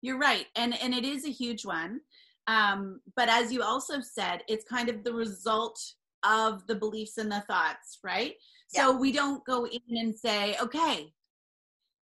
[0.02, 0.46] You're right.
[0.56, 2.00] And, and it is a huge one.
[2.46, 5.80] Um, but as you also said, it's kind of the result
[6.24, 8.34] of the beliefs and the thoughts, right?
[8.72, 8.82] Yeah.
[8.82, 11.12] So we don't go in and say, okay,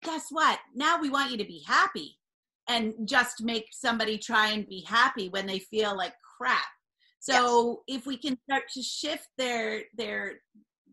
[0.02, 0.58] guess what?
[0.74, 2.18] Now we want you to be happy
[2.68, 6.64] and just make somebody try and be happy when they feel like crap.
[7.20, 8.00] So yes.
[8.00, 10.40] if we can start to shift their their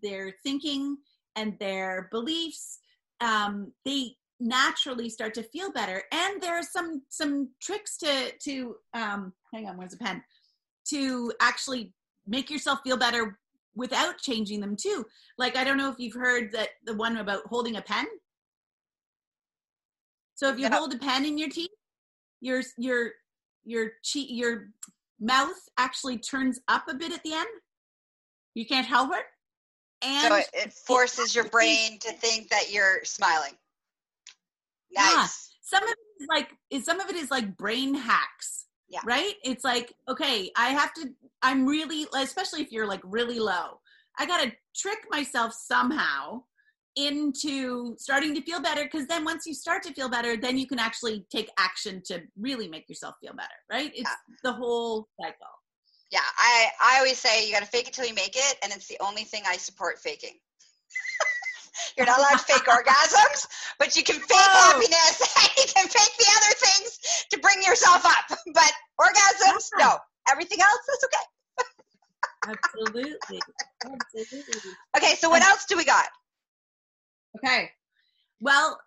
[0.01, 0.97] their thinking
[1.35, 2.79] and their beliefs,
[3.21, 6.03] um, they naturally start to feel better.
[6.11, 10.23] And there are some some tricks to to um, hang on, where's a pen?
[10.89, 11.93] To actually
[12.27, 13.39] make yourself feel better
[13.75, 15.05] without changing them too.
[15.37, 18.05] Like I don't know if you've heard that the one about holding a pen.
[20.39, 21.69] So if you hold a pen in your teeth,
[22.39, 23.11] your your
[23.65, 24.69] your cheek your
[25.19, 27.49] mouth actually turns up a bit at the end.
[28.53, 29.25] You can't help it.
[30.01, 33.51] And so it, it forces your brain to think that you're smiling.
[34.95, 35.11] Nice.
[35.11, 35.27] Yeah.
[35.61, 38.67] Some of it is like some of it is like brain hacks.
[38.87, 39.01] Yeah.
[39.05, 39.33] Right?
[39.43, 41.09] It's like, okay, I have to
[41.41, 43.81] I'm really, especially if you're like really low,
[44.17, 46.43] I got to trick myself somehow
[47.07, 50.67] into starting to feel better because then once you start to feel better then you
[50.67, 54.35] can actually take action to really make yourself feel better right it's yeah.
[54.43, 55.53] the whole cycle
[56.11, 58.71] yeah i i always say you got to fake it till you make it and
[58.71, 60.37] it's the only thing i support faking
[61.97, 66.15] you're not allowed to fake orgasms but you can fake happiness and you can fake
[66.17, 66.99] the other things
[67.31, 69.85] to bring yourself up but orgasms yeah.
[69.85, 69.97] no
[70.31, 71.25] Everything else is okay.
[72.47, 73.39] Absolutely.
[73.83, 74.71] Absolutely.
[74.97, 76.07] Okay, so what else do we got?
[77.37, 77.69] Okay.
[78.39, 78.79] Well,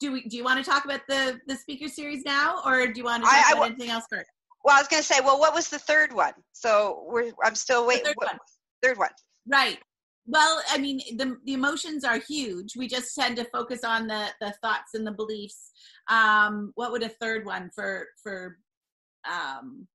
[0.00, 2.92] do we do you want to talk about the the speaker series now or do
[2.96, 4.30] you want to talk I, about I, anything else first?
[4.64, 6.34] Well, I was going to say, well, what was the third one?
[6.52, 8.06] So we're I'm still waiting.
[8.06, 8.38] Third what, one.
[8.82, 9.10] Third one.
[9.46, 9.78] Right.
[10.26, 12.76] Well, I mean, the the emotions are huge.
[12.76, 15.70] We just tend to focus on the the thoughts and the beliefs.
[16.08, 18.58] Um, what would a third one for for
[19.30, 19.86] um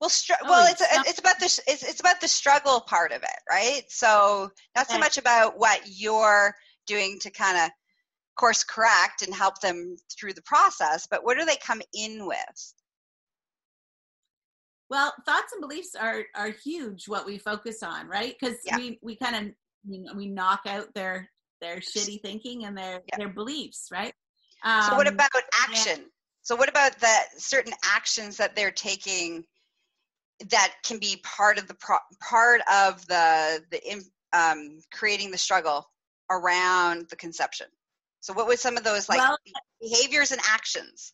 [0.00, 3.12] well, str- oh, well, it's it's, it's about the it's, it's about the struggle part
[3.12, 3.82] of it, right?
[3.88, 6.54] So not so much about what you're
[6.86, 7.70] doing to kind of
[8.36, 12.74] course correct and help them through the process, but what do they come in with?
[14.88, 17.06] Well, thoughts and beliefs are are huge.
[17.06, 18.34] What we focus on, right?
[18.40, 18.76] Because yeah.
[18.76, 23.18] we we kind of we knock out their their shitty thinking and their yeah.
[23.18, 24.14] their beliefs, right?
[24.64, 25.30] Um, so what um, about
[25.62, 25.92] action?
[26.00, 26.04] And,
[26.42, 29.44] so what about the certain actions that they're taking
[30.48, 33.80] that can be part of the pro- part of the the
[34.32, 35.90] um, creating the struggle
[36.30, 37.66] around the conception.
[38.20, 39.38] So, what would some of those like well,
[39.80, 41.12] behaviors and actions?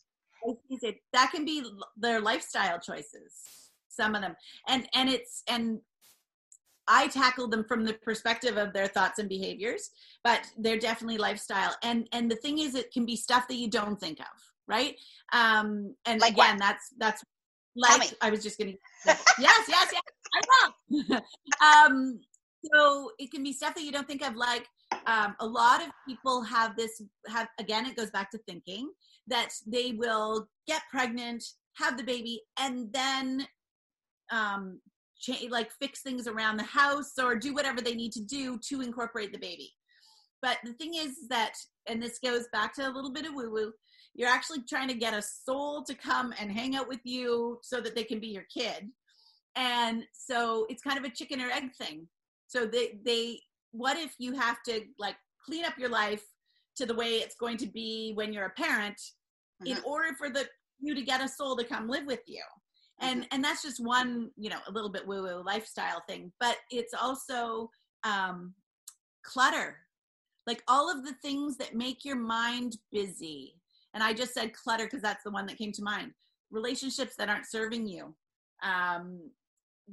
[1.12, 1.64] That can be
[1.96, 3.32] their lifestyle choices.
[3.88, 4.36] Some of them,
[4.68, 5.80] and and it's and
[6.88, 9.90] I tackle them from the perspective of their thoughts and behaviors,
[10.22, 11.74] but they're definitely lifestyle.
[11.82, 14.26] And and the thing is, it can be stuff that you don't think of,
[14.68, 14.96] right?
[15.32, 16.58] Um, and like again, what?
[16.58, 17.24] that's that's
[17.76, 18.72] like I was just gonna
[19.06, 20.02] yes, yes, yes,
[20.34, 21.20] I will.
[21.64, 22.20] um,
[22.74, 24.34] so it can be stuff that you don't think of.
[24.34, 24.66] Like
[25.06, 27.00] um, a lot of people have this.
[27.28, 28.90] Have again, it goes back to thinking
[29.28, 31.44] that they will get pregnant,
[31.76, 33.46] have the baby, and then
[34.32, 34.80] um,
[35.20, 38.80] cha- like fix things around the house or do whatever they need to do to
[38.80, 39.72] incorporate the baby.
[40.42, 41.54] But the thing is that,
[41.88, 43.72] and this goes back to a little bit of woo woo
[44.16, 47.80] you're actually trying to get a soul to come and hang out with you so
[47.82, 48.88] that they can be your kid.
[49.56, 52.08] And so it's kind of a chicken or egg thing.
[52.46, 53.40] So they they
[53.72, 56.24] what if you have to like clean up your life
[56.76, 58.96] to the way it's going to be when you're a parent
[59.62, 59.76] mm-hmm.
[59.76, 60.46] in order for the
[60.80, 62.42] you to get a soul to come live with you?
[63.00, 63.28] And mm-hmm.
[63.32, 66.32] and that's just one you know a little bit woo woo lifestyle thing.
[66.40, 67.70] But it's also
[68.02, 68.54] um
[69.22, 69.76] clutter.
[70.46, 73.56] Like all of the things that make your mind busy
[73.96, 76.12] and i just said clutter because that's the one that came to mind.
[76.52, 78.14] Relationships that aren't serving you
[78.62, 79.18] um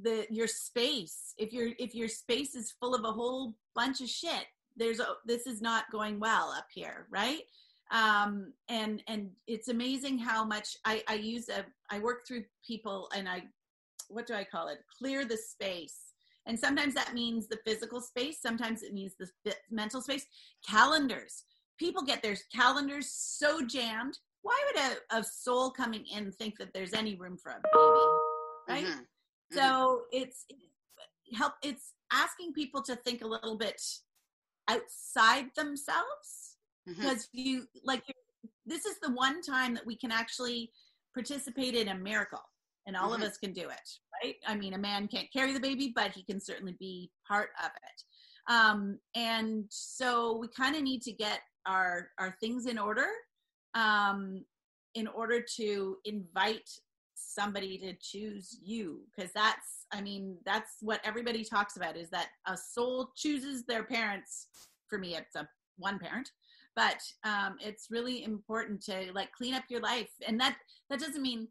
[0.00, 4.08] the your space if your if your space is full of a whole bunch of
[4.08, 7.42] shit there's a this is not going well up here right?
[7.90, 13.08] Um and and it's amazing how much i i use a i work through people
[13.16, 13.42] and i
[14.08, 14.78] what do i call it?
[14.98, 15.98] Clear the space.
[16.46, 20.26] And sometimes that means the physical space sometimes it means the mental space.
[20.68, 21.44] Calendars
[21.78, 26.72] people get their calendars so jammed why would a, a soul coming in think that
[26.74, 28.04] there's any room for a baby
[28.68, 29.00] right mm-hmm.
[29.00, 29.56] Mm-hmm.
[29.56, 30.44] so it's
[31.34, 33.80] help it's asking people to think a little bit
[34.68, 36.56] outside themselves
[36.88, 37.00] mm-hmm.
[37.00, 38.02] because you like
[38.66, 40.70] this is the one time that we can actually
[41.12, 42.42] participate in a miracle
[42.86, 43.22] and all mm-hmm.
[43.22, 43.88] of us can do it
[44.22, 47.50] right i mean a man can't carry the baby but he can certainly be part
[47.62, 48.02] of it
[48.46, 53.06] um, and so we kind of need to get our our things in order
[53.74, 54.44] um,
[54.94, 56.70] in order to invite
[57.14, 59.00] somebody to choose you.
[59.14, 63.84] Because that's i mean that's what everybody talks about is that a soul chooses their
[63.84, 64.48] parents.
[64.88, 66.30] For me it's a one parent.
[66.76, 70.10] But um, it's really important to like clean up your life.
[70.26, 70.56] And that
[70.90, 71.48] that doesn't mean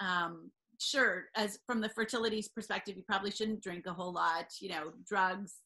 [0.00, 4.70] um, sure as from the fertility's perspective you probably shouldn't drink a whole lot you
[4.70, 5.56] know drugs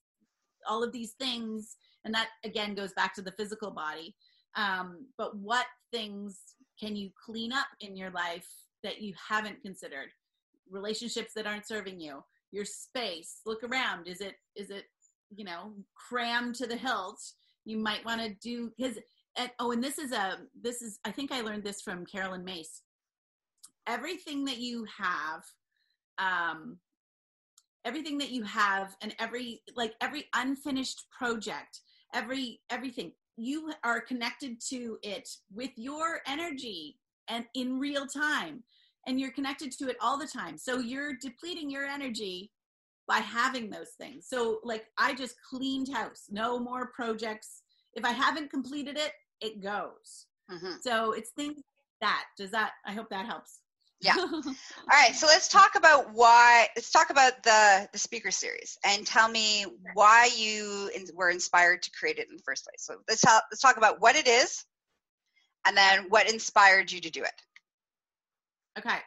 [0.69, 4.15] all of these things and that again goes back to the physical body.
[4.57, 6.39] Um, but what things
[6.79, 8.49] can you clean up in your life
[8.83, 10.09] that you haven't considered?
[10.71, 12.23] Relationships that aren't serving you
[12.55, 14.07] your space look around.
[14.07, 14.85] Is it is it
[15.35, 17.21] you know crammed to the hilt?
[17.65, 18.99] You might want to do because
[19.59, 22.83] oh and this is a this is i think i learned this from Caroline Myss.
[23.87, 25.43] Everything that you have
[26.19, 26.79] um
[27.85, 31.81] everything that you have and every like every unfinished project
[32.15, 36.97] every everything you are connected to it with your energy
[37.29, 38.63] and in real time
[39.07, 40.57] and you're connected to it all the time.
[40.57, 42.51] So you're depleting your energy
[43.07, 44.27] by having those things.
[44.29, 47.63] So like I just cleaned house, no more projects.
[47.95, 50.27] If I haven't completed it, it goes.
[50.51, 50.77] Mm-hmm.
[50.81, 51.65] So it's things like
[52.01, 52.25] that.
[52.39, 53.61] Does that I hope that helps.
[54.01, 54.15] Yeah.
[54.19, 54.55] All
[54.91, 55.15] right.
[55.15, 56.69] So let's talk about why.
[56.77, 61.83] Let's talk about the the speaker series and tell me why you in, were inspired
[61.83, 62.85] to create it in the first place.
[62.85, 64.65] So let's talk, let's talk about what it is,
[65.67, 67.43] and then what inspired you to do it.
[68.79, 68.99] Okay.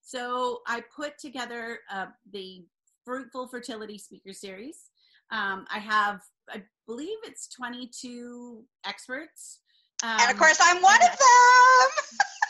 [0.00, 2.64] So I put together uh, the
[3.04, 4.90] Fruitful Fertility Speaker Series.
[5.30, 9.60] Um, I have, I believe it's 22 experts.
[10.02, 12.18] Um, and of course, I'm one of them.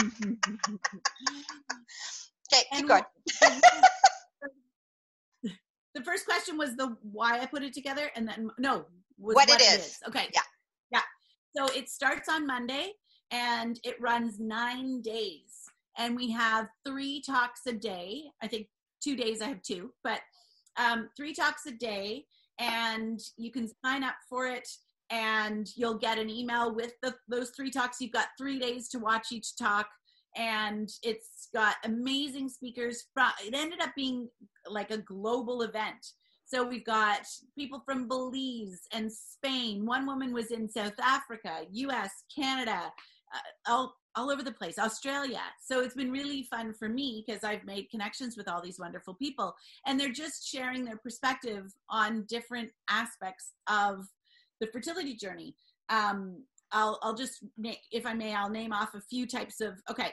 [2.52, 3.02] okay, keep going.
[5.94, 8.86] the first question was the why I put it together, and then no,
[9.16, 9.74] what, what it, is.
[9.74, 9.98] it is.
[10.08, 10.40] Okay, yeah,
[10.92, 11.02] yeah.
[11.56, 12.92] So it starts on Monday
[13.30, 15.64] and it runs nine days.
[15.98, 18.24] And we have three talks a day.
[18.42, 18.68] I think
[19.02, 20.20] two days I have two, but
[20.76, 22.24] um, three talks a day.
[22.58, 24.68] And you can sign up for it
[25.10, 28.00] and you'll get an email with the, those three talks.
[28.00, 29.88] You've got three days to watch each talk.
[30.36, 33.04] And it's got amazing speakers.
[33.12, 34.28] From, it ended up being
[34.68, 36.06] like a global event.
[36.46, 37.22] So we've got
[37.56, 39.86] people from Belize and Spain.
[39.86, 42.92] One woman was in South Africa, US, Canada,
[43.34, 47.44] uh, all all over the place australia so it's been really fun for me because
[47.44, 49.54] i've made connections with all these wonderful people
[49.86, 54.04] and they're just sharing their perspective on different aspects of
[54.60, 55.54] the fertility journey
[55.88, 56.42] um,
[56.72, 57.44] I'll, I'll just
[57.90, 60.12] if i may i'll name off a few types of okay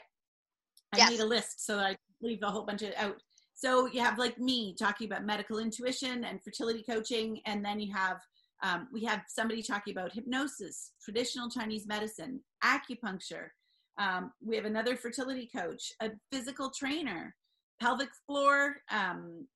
[0.94, 1.12] i yes.
[1.12, 3.22] made a list so that i leave a whole bunch of out
[3.54, 7.94] so you have like me talking about medical intuition and fertility coaching and then you
[7.94, 8.18] have
[8.64, 13.50] um, we have somebody talking about hypnosis, traditional Chinese medicine, acupuncture.
[14.00, 17.36] Um, we have another fertility coach, a physical trainer,
[17.80, 19.48] pelvic floor, um,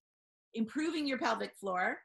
[0.54, 1.98] improving your pelvic floor,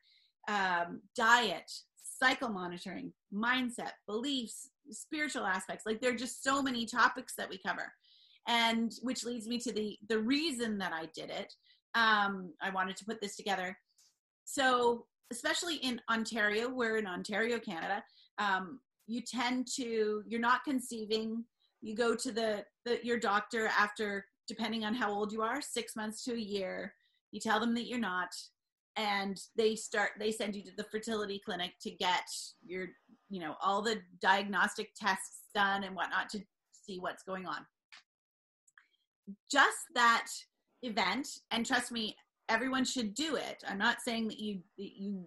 [0.49, 1.70] um, diet,
[2.19, 5.85] cycle monitoring, mindset, beliefs, spiritual aspects.
[5.87, 7.93] Like there are just so many topics that we cover,
[8.49, 11.53] and which leads me to the the reason that I did it.
[11.95, 13.77] Um, I wanted to put this together.
[14.45, 18.03] So especially in Ontario, we're in Ontario, Canada,
[18.39, 21.45] um, you tend to, you're not conceiving.
[21.83, 25.97] You go to the, the your doctor after, depending on how old you are, six
[25.97, 26.95] months to a year.
[27.33, 28.29] You tell them that you're not.
[28.97, 32.24] And they start they send you to the fertility clinic to get
[32.64, 32.88] your
[33.28, 36.40] you know all the diagnostic tests done and whatnot to
[36.72, 37.66] see what's going on.
[39.51, 40.26] Just that
[40.82, 42.16] event and trust me
[42.49, 43.62] everyone should do it.
[43.68, 45.24] I'm not saying that you that you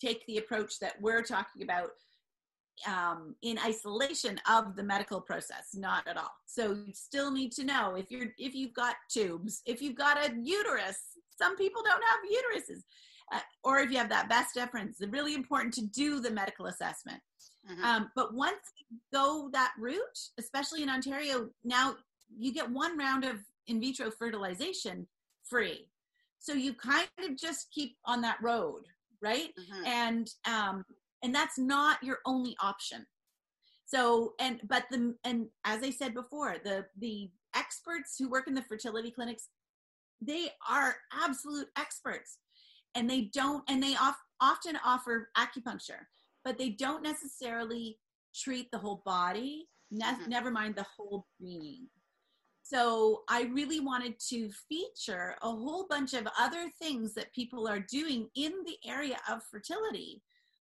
[0.00, 1.90] take the approach that we're talking about
[2.86, 6.32] um, in isolation of the medical process not at all.
[6.46, 10.18] So you still need to know if you're if you've got tubes if you've got
[10.18, 10.98] a uterus
[11.38, 12.82] some people don't have uteruses.
[13.32, 16.66] Uh, or if you have that vas deferens it's really important to do the medical
[16.66, 17.20] assessment.
[17.68, 17.84] Mm-hmm.
[17.84, 21.96] um, but once you go that route especially in ontario now
[22.38, 25.08] you get one round of in vitro fertilization
[25.42, 25.88] free.
[26.38, 28.82] So you kind of just keep on that road
[29.22, 29.50] right?
[29.58, 29.86] Mm-hmm.
[29.86, 30.84] and um,
[31.22, 33.06] and that's not your only option.
[33.86, 38.54] So and but the and as i said before the the experts who work in
[38.54, 39.48] the fertility clinics
[40.20, 42.38] they are absolute experts
[42.94, 46.04] and they don't and they off, often offer acupuncture
[46.44, 47.98] but they don't necessarily
[48.34, 50.30] treat the whole body ne- mm-hmm.
[50.30, 51.86] never mind the whole being
[52.62, 57.78] so I really wanted to feature a whole bunch of other things that people are
[57.78, 60.20] doing in the area of fertility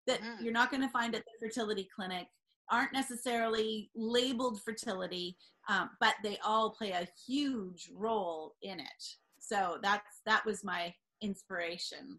[0.08, 0.42] that mm.
[0.42, 2.26] you're not going to find at the fertility clinic,
[2.70, 5.36] aren't necessarily labeled fertility,
[5.68, 9.04] um, but they all play a huge role in it.
[9.52, 12.18] So that's that was my inspiration.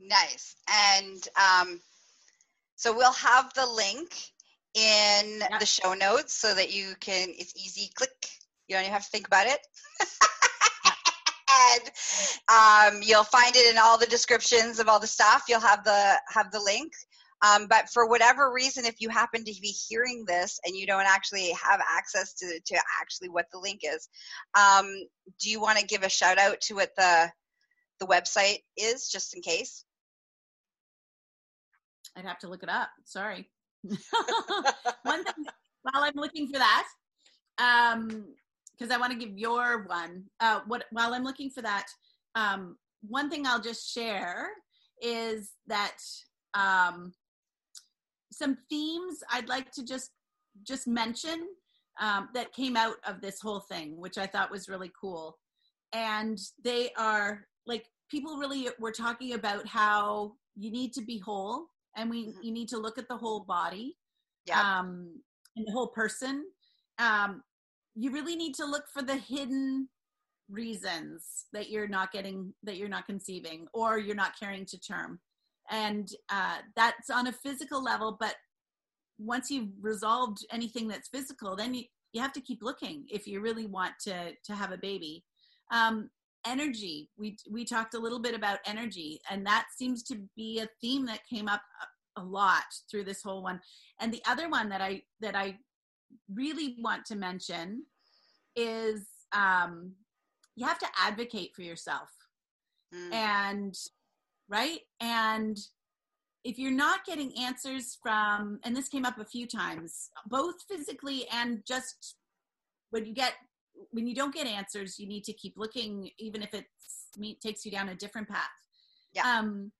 [0.00, 0.56] Nice,
[0.96, 1.78] and um,
[2.76, 4.14] so we'll have the link
[4.74, 5.60] in yep.
[5.60, 7.28] the show notes so that you can.
[7.36, 7.90] It's easy.
[7.94, 8.10] Click
[8.66, 9.60] you don't even have to think about it.
[11.76, 15.44] and um, you'll find it in all the descriptions of all the stuff.
[15.50, 16.92] You'll have the have the link.
[17.42, 21.06] Um, but for whatever reason, if you happen to be hearing this and you don't
[21.06, 24.08] actually have access to, to actually what the link is,
[24.54, 24.86] um,
[25.40, 27.30] do you want to give a shout out to what the
[28.00, 29.84] the website is, just in case?
[32.16, 32.90] I'd have to look it up.
[33.04, 33.48] Sorry.
[35.02, 35.44] One thing,
[35.82, 36.86] while I'm looking for that,
[37.58, 38.24] um,
[38.72, 40.24] because I want to give your one.
[40.40, 41.86] Uh, what while I'm looking for that,
[42.34, 42.76] um,
[43.06, 44.50] one thing I'll just share
[45.00, 45.96] is that
[46.54, 47.12] um,
[48.42, 50.10] some themes I'd like to just
[50.66, 51.46] just mention
[52.00, 55.38] um, that came out of this whole thing, which I thought was really cool.
[55.92, 61.66] And they are like people really were talking about how you need to be whole,
[61.96, 62.42] and we mm-hmm.
[62.42, 63.96] you need to look at the whole body,
[64.46, 64.60] yeah.
[64.60, 65.20] um,
[65.56, 66.44] and the whole person.
[66.98, 67.42] Um,
[67.94, 69.88] you really need to look for the hidden
[70.50, 75.20] reasons that you're not getting that you're not conceiving or you're not carrying to term
[75.72, 78.36] and uh, that's on a physical level but
[79.18, 83.40] once you've resolved anything that's physical then you, you have to keep looking if you
[83.40, 85.24] really want to to have a baby
[85.72, 86.08] um,
[86.46, 90.68] energy we we talked a little bit about energy and that seems to be a
[90.80, 91.62] theme that came up
[92.16, 93.58] a, lot through this whole one
[94.00, 95.56] and the other one that i that i
[96.34, 97.82] really want to mention
[98.54, 99.92] is um,
[100.56, 102.08] you have to advocate for yourself.
[102.94, 103.14] Mm.
[103.14, 103.78] And,
[104.48, 104.80] right?
[105.00, 105.58] And
[106.44, 111.26] if you're not getting answers from, and this came up a few times, both physically
[111.32, 112.16] and just
[112.90, 113.34] when you get,
[113.90, 116.66] when you don't get answers, you need to keep looking, even if it
[117.40, 118.50] takes you down a different path.
[119.14, 119.22] Yeah.
[119.38, 119.72] Um,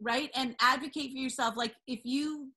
[0.00, 0.30] right?
[0.34, 1.54] And advocate for yourself.
[1.56, 2.50] Like if you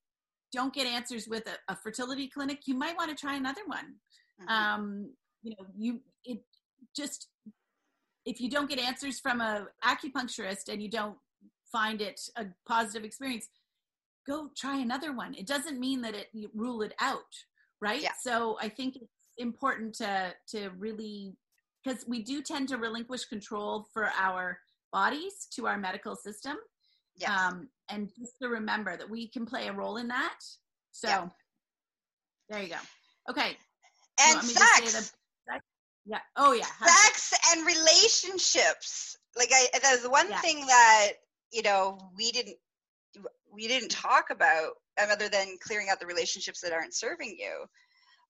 [0.53, 3.95] don't get answers with a, a fertility clinic, you might want to try another one.
[4.41, 4.49] Mm-hmm.
[4.49, 5.09] Um,
[5.43, 6.39] you know, you it
[6.95, 7.27] just
[8.27, 11.17] if you don't get answers from a acupuncturist and you don't
[11.71, 13.47] find it a positive experience,
[14.27, 15.33] go try another one.
[15.33, 17.33] It doesn't mean that it you rule it out,
[17.81, 18.01] right?
[18.01, 18.11] Yeah.
[18.21, 21.35] So I think it's important to to really
[21.83, 24.59] because we do tend to relinquish control for our
[24.91, 26.57] bodies to our medical system
[27.17, 27.29] Yes.
[27.29, 30.39] Um, and just to remember that we can play a role in that.
[30.91, 31.27] So yeah.
[32.49, 32.75] there you go.
[33.29, 33.57] Okay.
[34.21, 35.13] And sex.
[36.07, 36.19] Yeah.
[36.37, 36.65] Oh yeah.
[36.85, 39.17] Sex and relationships.
[39.35, 40.39] Like I there's one yeah.
[40.39, 41.09] thing that,
[41.51, 42.55] you know, we didn't
[43.51, 47.65] we didn't talk about um, other than clearing out the relationships that aren't serving you.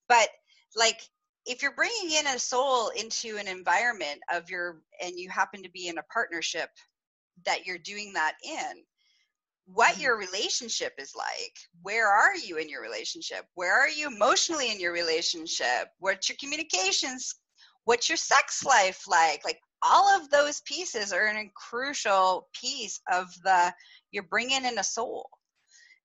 [0.08, 0.28] But
[0.76, 1.00] like
[1.46, 5.70] if you're bringing in a soul into an environment of your and you happen to
[5.70, 6.68] be in a partnership
[7.46, 8.82] that you're doing that in
[9.66, 10.02] what mm-hmm.
[10.02, 14.80] your relationship is like where are you in your relationship where are you emotionally in
[14.80, 17.36] your relationship what's your communications
[17.88, 19.42] what's your sex life like?
[19.46, 23.72] Like all of those pieces are a crucial piece of the
[24.10, 25.30] you're bringing in a soul.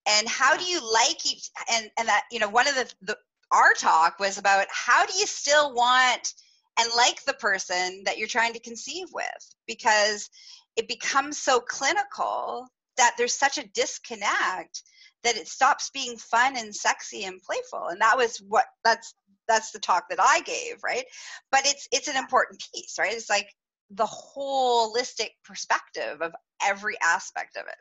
[0.07, 3.17] And how do you like each and and that you know one of the, the
[3.51, 6.33] our talk was about how do you still want
[6.79, 9.55] and like the person that you're trying to conceive with?
[9.67, 10.29] Because
[10.77, 12.65] it becomes so clinical
[12.95, 14.83] that there's such a disconnect
[15.23, 17.87] that it stops being fun and sexy and playful.
[17.89, 19.13] And that was what that's
[19.47, 21.05] that's the talk that i gave right?
[21.51, 23.13] But it's it's an important piece right?
[23.13, 23.49] It's like
[23.89, 26.33] the holistic perspective of
[26.65, 27.75] every aspect of it.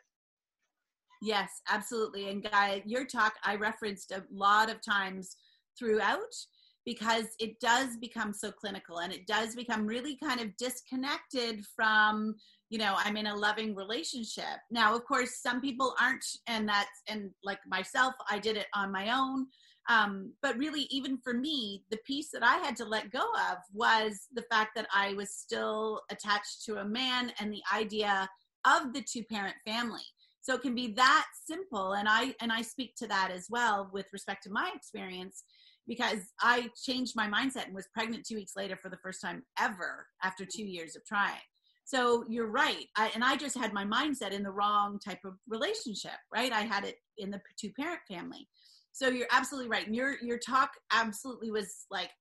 [1.21, 2.29] Yes absolutely.
[2.29, 5.35] And Gaia your talk i referenced a lot of times
[5.77, 6.33] throughout
[6.85, 12.35] because it does become so clinical and it does become really kind of disconnected from
[12.69, 14.59] you know i'm in a loving relationship.
[14.69, 18.91] Now of course some people aren't and that's and like myself i did it on
[18.91, 19.47] my own
[19.89, 23.57] um, but really even for me the piece that i had to let go of
[23.73, 28.29] was the fact that i was still attached to a man and the idea
[28.65, 30.01] of the two parent family
[30.41, 33.89] so it can be that simple and i and i speak to that as well
[33.93, 35.43] with respect to my experience
[35.87, 39.43] because I changed my mindset and was pregnant two weeks later for the first time
[39.59, 41.41] ever after two years of trying.
[41.85, 42.85] So you're right.
[42.95, 46.53] I, and I just had my mindset in the wrong type of relationship, right?
[46.53, 48.47] I had it in the two parent family.
[48.93, 49.85] So you're absolutely right.
[49.85, 52.11] And your, your talk absolutely was like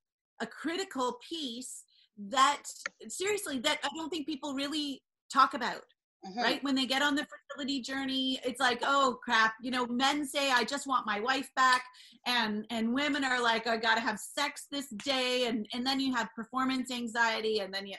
[0.40, 1.84] a critical piece
[2.28, 2.62] that
[3.08, 5.02] seriously, that I don't think people really
[5.32, 5.82] talk about
[6.24, 6.40] mm-hmm.
[6.40, 6.64] right?
[6.64, 10.50] When they get on the fertility journey, it's like, oh crap, you know, men say
[10.50, 11.84] I just want my wife back,
[12.26, 16.14] and and women are like, I gotta have sex this day, and and then you
[16.14, 17.96] have performance anxiety, and then you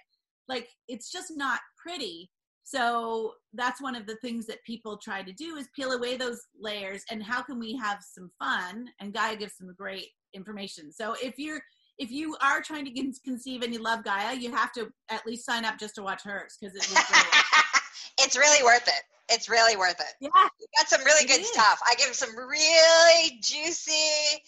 [0.48, 2.30] like it's just not pretty.
[2.64, 6.42] So that's one of the things that people try to do is peel away those
[6.60, 8.88] layers and how can we have some fun?
[9.00, 10.92] And Gaia gives some great information.
[10.92, 11.62] So if you're
[12.00, 15.46] if you are trying to conceive and you love Gaia, you have to at least
[15.46, 16.88] sign up just to watch hers because it
[18.20, 19.04] it's really worth it.
[19.30, 20.16] It's really worth it.
[20.20, 20.30] Yeah.
[20.60, 21.52] You got some really good is.
[21.52, 21.80] stuff.
[21.88, 24.42] I give some really juicy.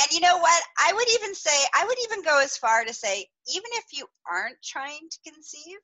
[0.00, 0.62] And you know what?
[0.82, 4.06] I would even say, I would even go as far to say, even if you
[4.30, 5.76] aren't trying to conceive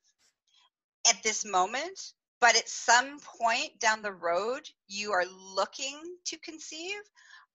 [1.09, 1.99] at this moment,
[2.41, 6.97] but at some point down the road, you are looking to conceive,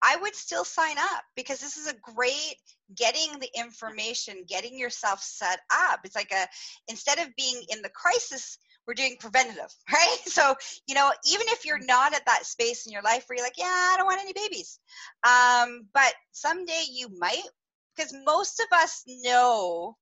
[0.02, 2.56] I would still sign up because this is a great
[2.94, 6.00] getting the information, getting yourself set up.
[6.04, 6.46] It's like a,
[6.88, 10.18] instead of being in the crisis we're doing preventative, right?
[10.26, 10.54] So,
[10.86, 13.58] you know, even if you're not at that space in your life where you're like,
[13.58, 14.78] yeah, I don't want any babies.
[15.26, 17.42] Um, but someday you might,
[17.96, 19.96] because most of us know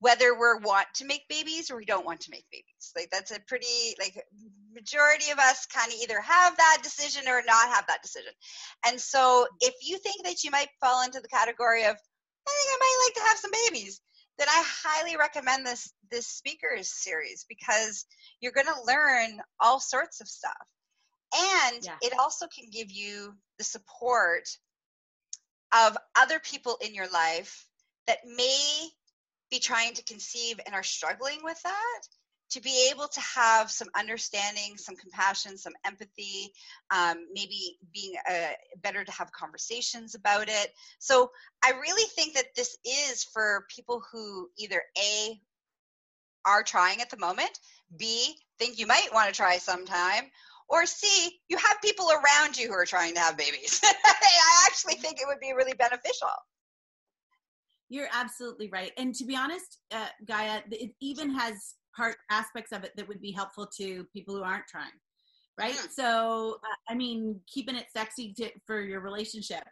[0.00, 2.92] whether we want to make babies or we don't want to make babies.
[2.96, 4.22] Like that's a pretty like
[4.74, 8.32] majority of us kind of either have that decision or not have that decision.
[8.86, 11.96] And so if you think that you might fall into the category of
[12.48, 14.00] I think I might like to have some babies,
[14.38, 18.06] then I highly recommend this this speakers series because
[18.40, 20.66] you're going to learn all sorts of stuff.
[21.36, 21.96] And yeah.
[22.02, 24.48] it also can give you the support
[25.72, 27.66] of other people in your life
[28.06, 28.88] that may
[29.50, 32.00] be trying to conceive and are struggling with that
[32.50, 36.52] to be able to have some understanding, some compassion, some empathy,
[36.90, 38.48] um, maybe being uh,
[38.82, 40.72] better to have conversations about it.
[40.98, 41.30] So
[41.64, 45.40] I really think that this is for people who either A,
[46.44, 47.58] are trying at the moment,
[47.96, 50.24] B, think you might want to try sometime,
[50.68, 53.80] or C, you have people around you who are trying to have babies.
[53.84, 56.28] I actually think it would be really beneficial.
[57.90, 58.92] You're absolutely right.
[58.96, 63.20] And to be honest, uh, Gaia, it even has part aspects of it that would
[63.20, 64.92] be helpful to people who aren't trying
[65.58, 65.90] right mm.
[65.90, 69.62] so uh, i mean keeping it sexy to, for your relationship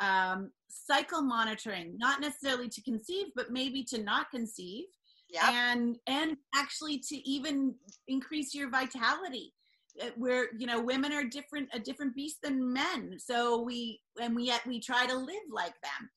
[0.00, 4.84] um, cycle monitoring not necessarily to conceive but maybe to not conceive
[5.30, 5.44] yep.
[5.44, 7.74] and and actually to even
[8.06, 9.52] increase your vitality
[10.00, 14.36] uh, where you know women are different a different beast than men so we and
[14.36, 16.08] we yet we try to live like them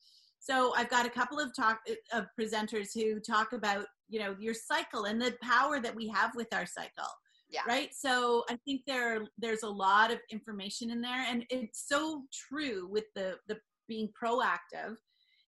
[0.42, 1.78] so I've got a couple of talk
[2.12, 6.32] of presenters who talk about you know your cycle and the power that we have
[6.34, 7.08] with our cycle.
[7.48, 7.60] Yeah.
[7.68, 7.90] Right.
[7.92, 12.88] So I think there there's a lot of information in there, and it's so true
[12.90, 14.96] with the the being proactive,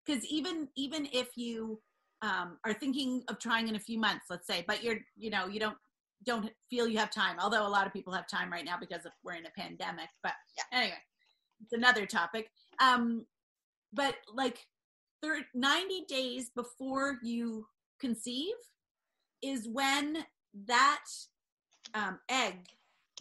[0.07, 1.80] because even even if you
[2.22, 5.47] um, are thinking of trying in a few months, let's say, but you're you know
[5.47, 5.76] you don't
[6.24, 7.36] don't feel you have time.
[7.40, 10.09] Although a lot of people have time right now because of, we're in a pandemic.
[10.22, 10.78] But yeah.
[10.78, 11.03] anyway,
[11.62, 12.49] it's another topic.
[12.80, 13.26] Um,
[13.92, 14.59] but like
[15.25, 17.66] 30, 90 days before you
[18.01, 18.55] conceive
[19.43, 20.18] is when
[20.66, 21.05] that
[21.95, 22.66] um, egg,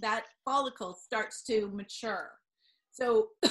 [0.02, 2.32] that follicle starts to mature.
[2.92, 3.30] So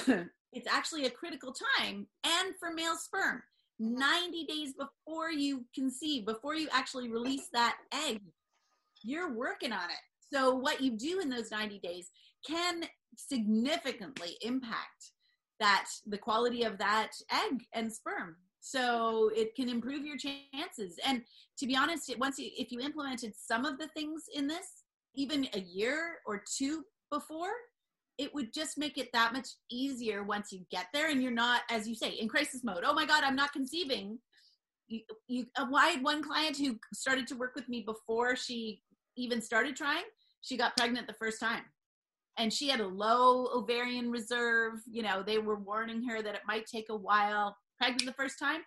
[0.53, 3.41] it's actually a critical time, and for male sperm,
[3.79, 7.77] 90 days before you conceive, before you actually release that
[8.07, 8.19] egg,
[9.03, 10.33] you're working on it.
[10.33, 12.09] So, what you do in those 90 days
[12.47, 12.83] can
[13.15, 15.11] significantly impact
[15.59, 20.97] that the quality of that egg and sperm So it can improve your chances.
[21.05, 21.21] And
[21.57, 24.83] to be honest, it, once you, if you implemented some of the things in this,
[25.15, 27.51] even a year or two before,
[28.17, 31.61] it would just make it that much easier once you get there and you're not,
[31.69, 32.83] as you say, in crisis mode.
[32.85, 34.19] Oh my God, I'm not conceiving.
[34.87, 38.81] You, you, uh, I had one client who started to work with me before she
[39.17, 40.03] even started trying.
[40.41, 41.63] She got pregnant the first time
[42.37, 44.73] and she had a low ovarian reserve.
[44.89, 47.55] You know, they were warning her that it might take a while.
[47.77, 48.61] Pregnant the first time,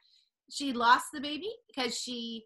[0.51, 2.45] she lost the baby because she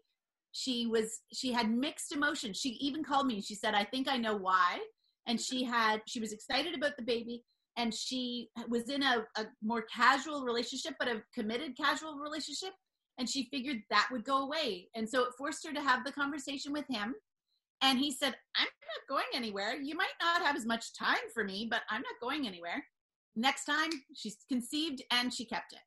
[0.51, 2.57] she was she had mixed emotions.
[2.57, 3.41] She even called me.
[3.41, 4.79] She said, "I think I know why."
[5.27, 7.43] And she had she was excited about the baby,
[7.77, 12.73] and she was in a, a more casual relationship, but a committed casual relationship.
[13.17, 16.11] And she figured that would go away, and so it forced her to have the
[16.11, 17.13] conversation with him
[17.81, 19.75] and he said, I'm not going anywhere.
[19.75, 22.83] You might not have as much time for me, but I'm not going anywhere.
[23.35, 25.79] Next time, she's conceived and she kept it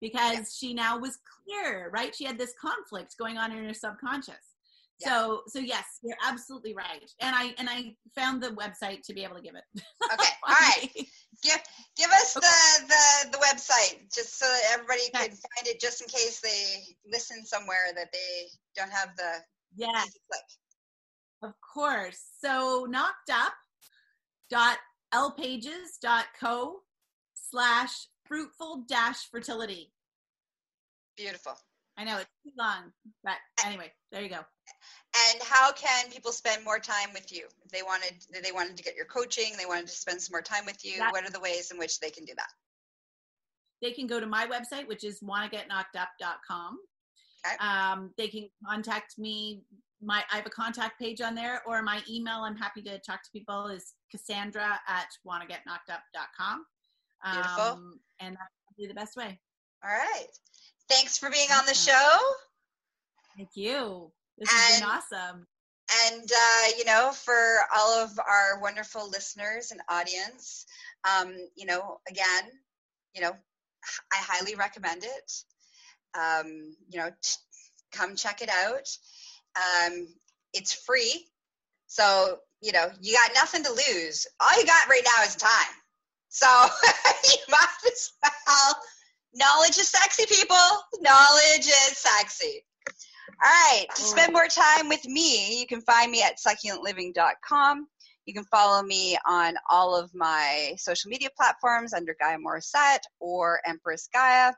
[0.00, 0.42] because yeah.
[0.68, 2.14] she now was clear, right?
[2.14, 4.34] She had this conflict going on in her subconscious.
[5.00, 5.08] Yeah.
[5.08, 7.10] So, so yes, you're absolutely right.
[7.20, 9.64] And I and I found the website to be able to give it.
[10.12, 10.90] Okay, all right.
[11.42, 11.58] Give
[11.96, 12.46] give us okay.
[12.46, 15.28] the, the the website just so that everybody okay.
[15.28, 18.46] can find it, just in case they listen somewhere that they
[18.76, 19.38] don't have the
[19.76, 20.61] yeah click.
[21.42, 22.20] Of course.
[22.40, 23.52] So knocked up
[24.50, 24.78] dot
[25.12, 26.80] lpages.co
[27.34, 29.92] slash fruitful dash fertility.
[31.16, 31.54] Beautiful.
[31.96, 33.34] I know it's too long, but
[33.66, 34.36] anyway, there you go.
[34.36, 37.46] And how can people spend more time with you?
[37.64, 40.42] If they wanted they wanted to get your coaching, they wanted to spend some more
[40.42, 42.48] time with you, that, what are the ways in which they can do that?
[43.82, 46.78] They can go to my website, which is wannagetknockedup.com.
[47.44, 47.56] Okay.
[47.58, 49.62] Um, they can contact me
[50.02, 52.42] my I have a contact page on there or my email.
[52.42, 56.64] I'm happy to talk to people is Cassandra at wannagetknockedup.com.
[57.32, 57.64] Beautiful.
[57.64, 59.38] Um, and that'll be the best way.
[59.84, 60.26] All right.
[60.88, 62.18] Thanks for being on the show.
[63.36, 64.12] Thank you.
[64.38, 65.46] This has been awesome.
[66.06, 70.64] And, uh, you know, for all of our wonderful listeners and audience,
[71.04, 72.50] um, you know, again,
[73.14, 73.32] you know,
[74.12, 75.32] I highly recommend it.
[76.14, 77.36] Um, you know, t-
[77.92, 78.88] come check it out.
[79.56, 80.06] Um,
[80.52, 81.26] it's free.
[81.86, 84.26] So, you know, you got nothing to lose.
[84.40, 85.74] All you got right now is time.
[86.28, 86.46] So
[87.24, 88.76] you might as well.
[89.34, 90.56] Knowledge is sexy, people.
[91.00, 92.64] Knowledge is sexy.
[93.44, 93.86] All right.
[93.96, 97.86] To spend more time with me, you can find me at succulentliving.com.
[98.26, 103.60] You can follow me on all of my social media platforms under Gaia Morissette or
[103.66, 104.52] Empress Gaia.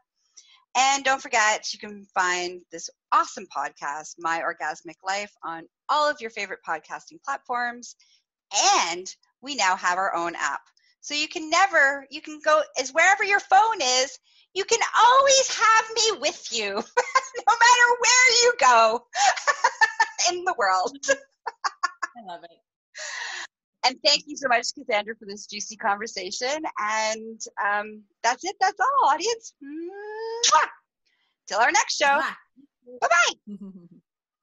[0.77, 6.20] And don't forget, you can find this awesome podcast, My Orgasmic Life, on all of
[6.20, 7.95] your favorite podcasting platforms.
[8.87, 9.07] And
[9.41, 10.62] we now have our own app.
[11.01, 14.18] So you can never, you can go as wherever your phone is,
[14.55, 19.07] you can always have me with you, no matter where you go
[20.31, 20.97] in the world.
[22.16, 22.51] I love it.
[23.87, 26.62] And thank you so much, Cassandra, for this juicy conversation.
[26.78, 28.57] And um, that's it.
[28.61, 29.55] That's all, audience.
[29.62, 30.68] Mwah!
[31.47, 32.20] Till our next show.
[33.01, 33.55] Bye bye.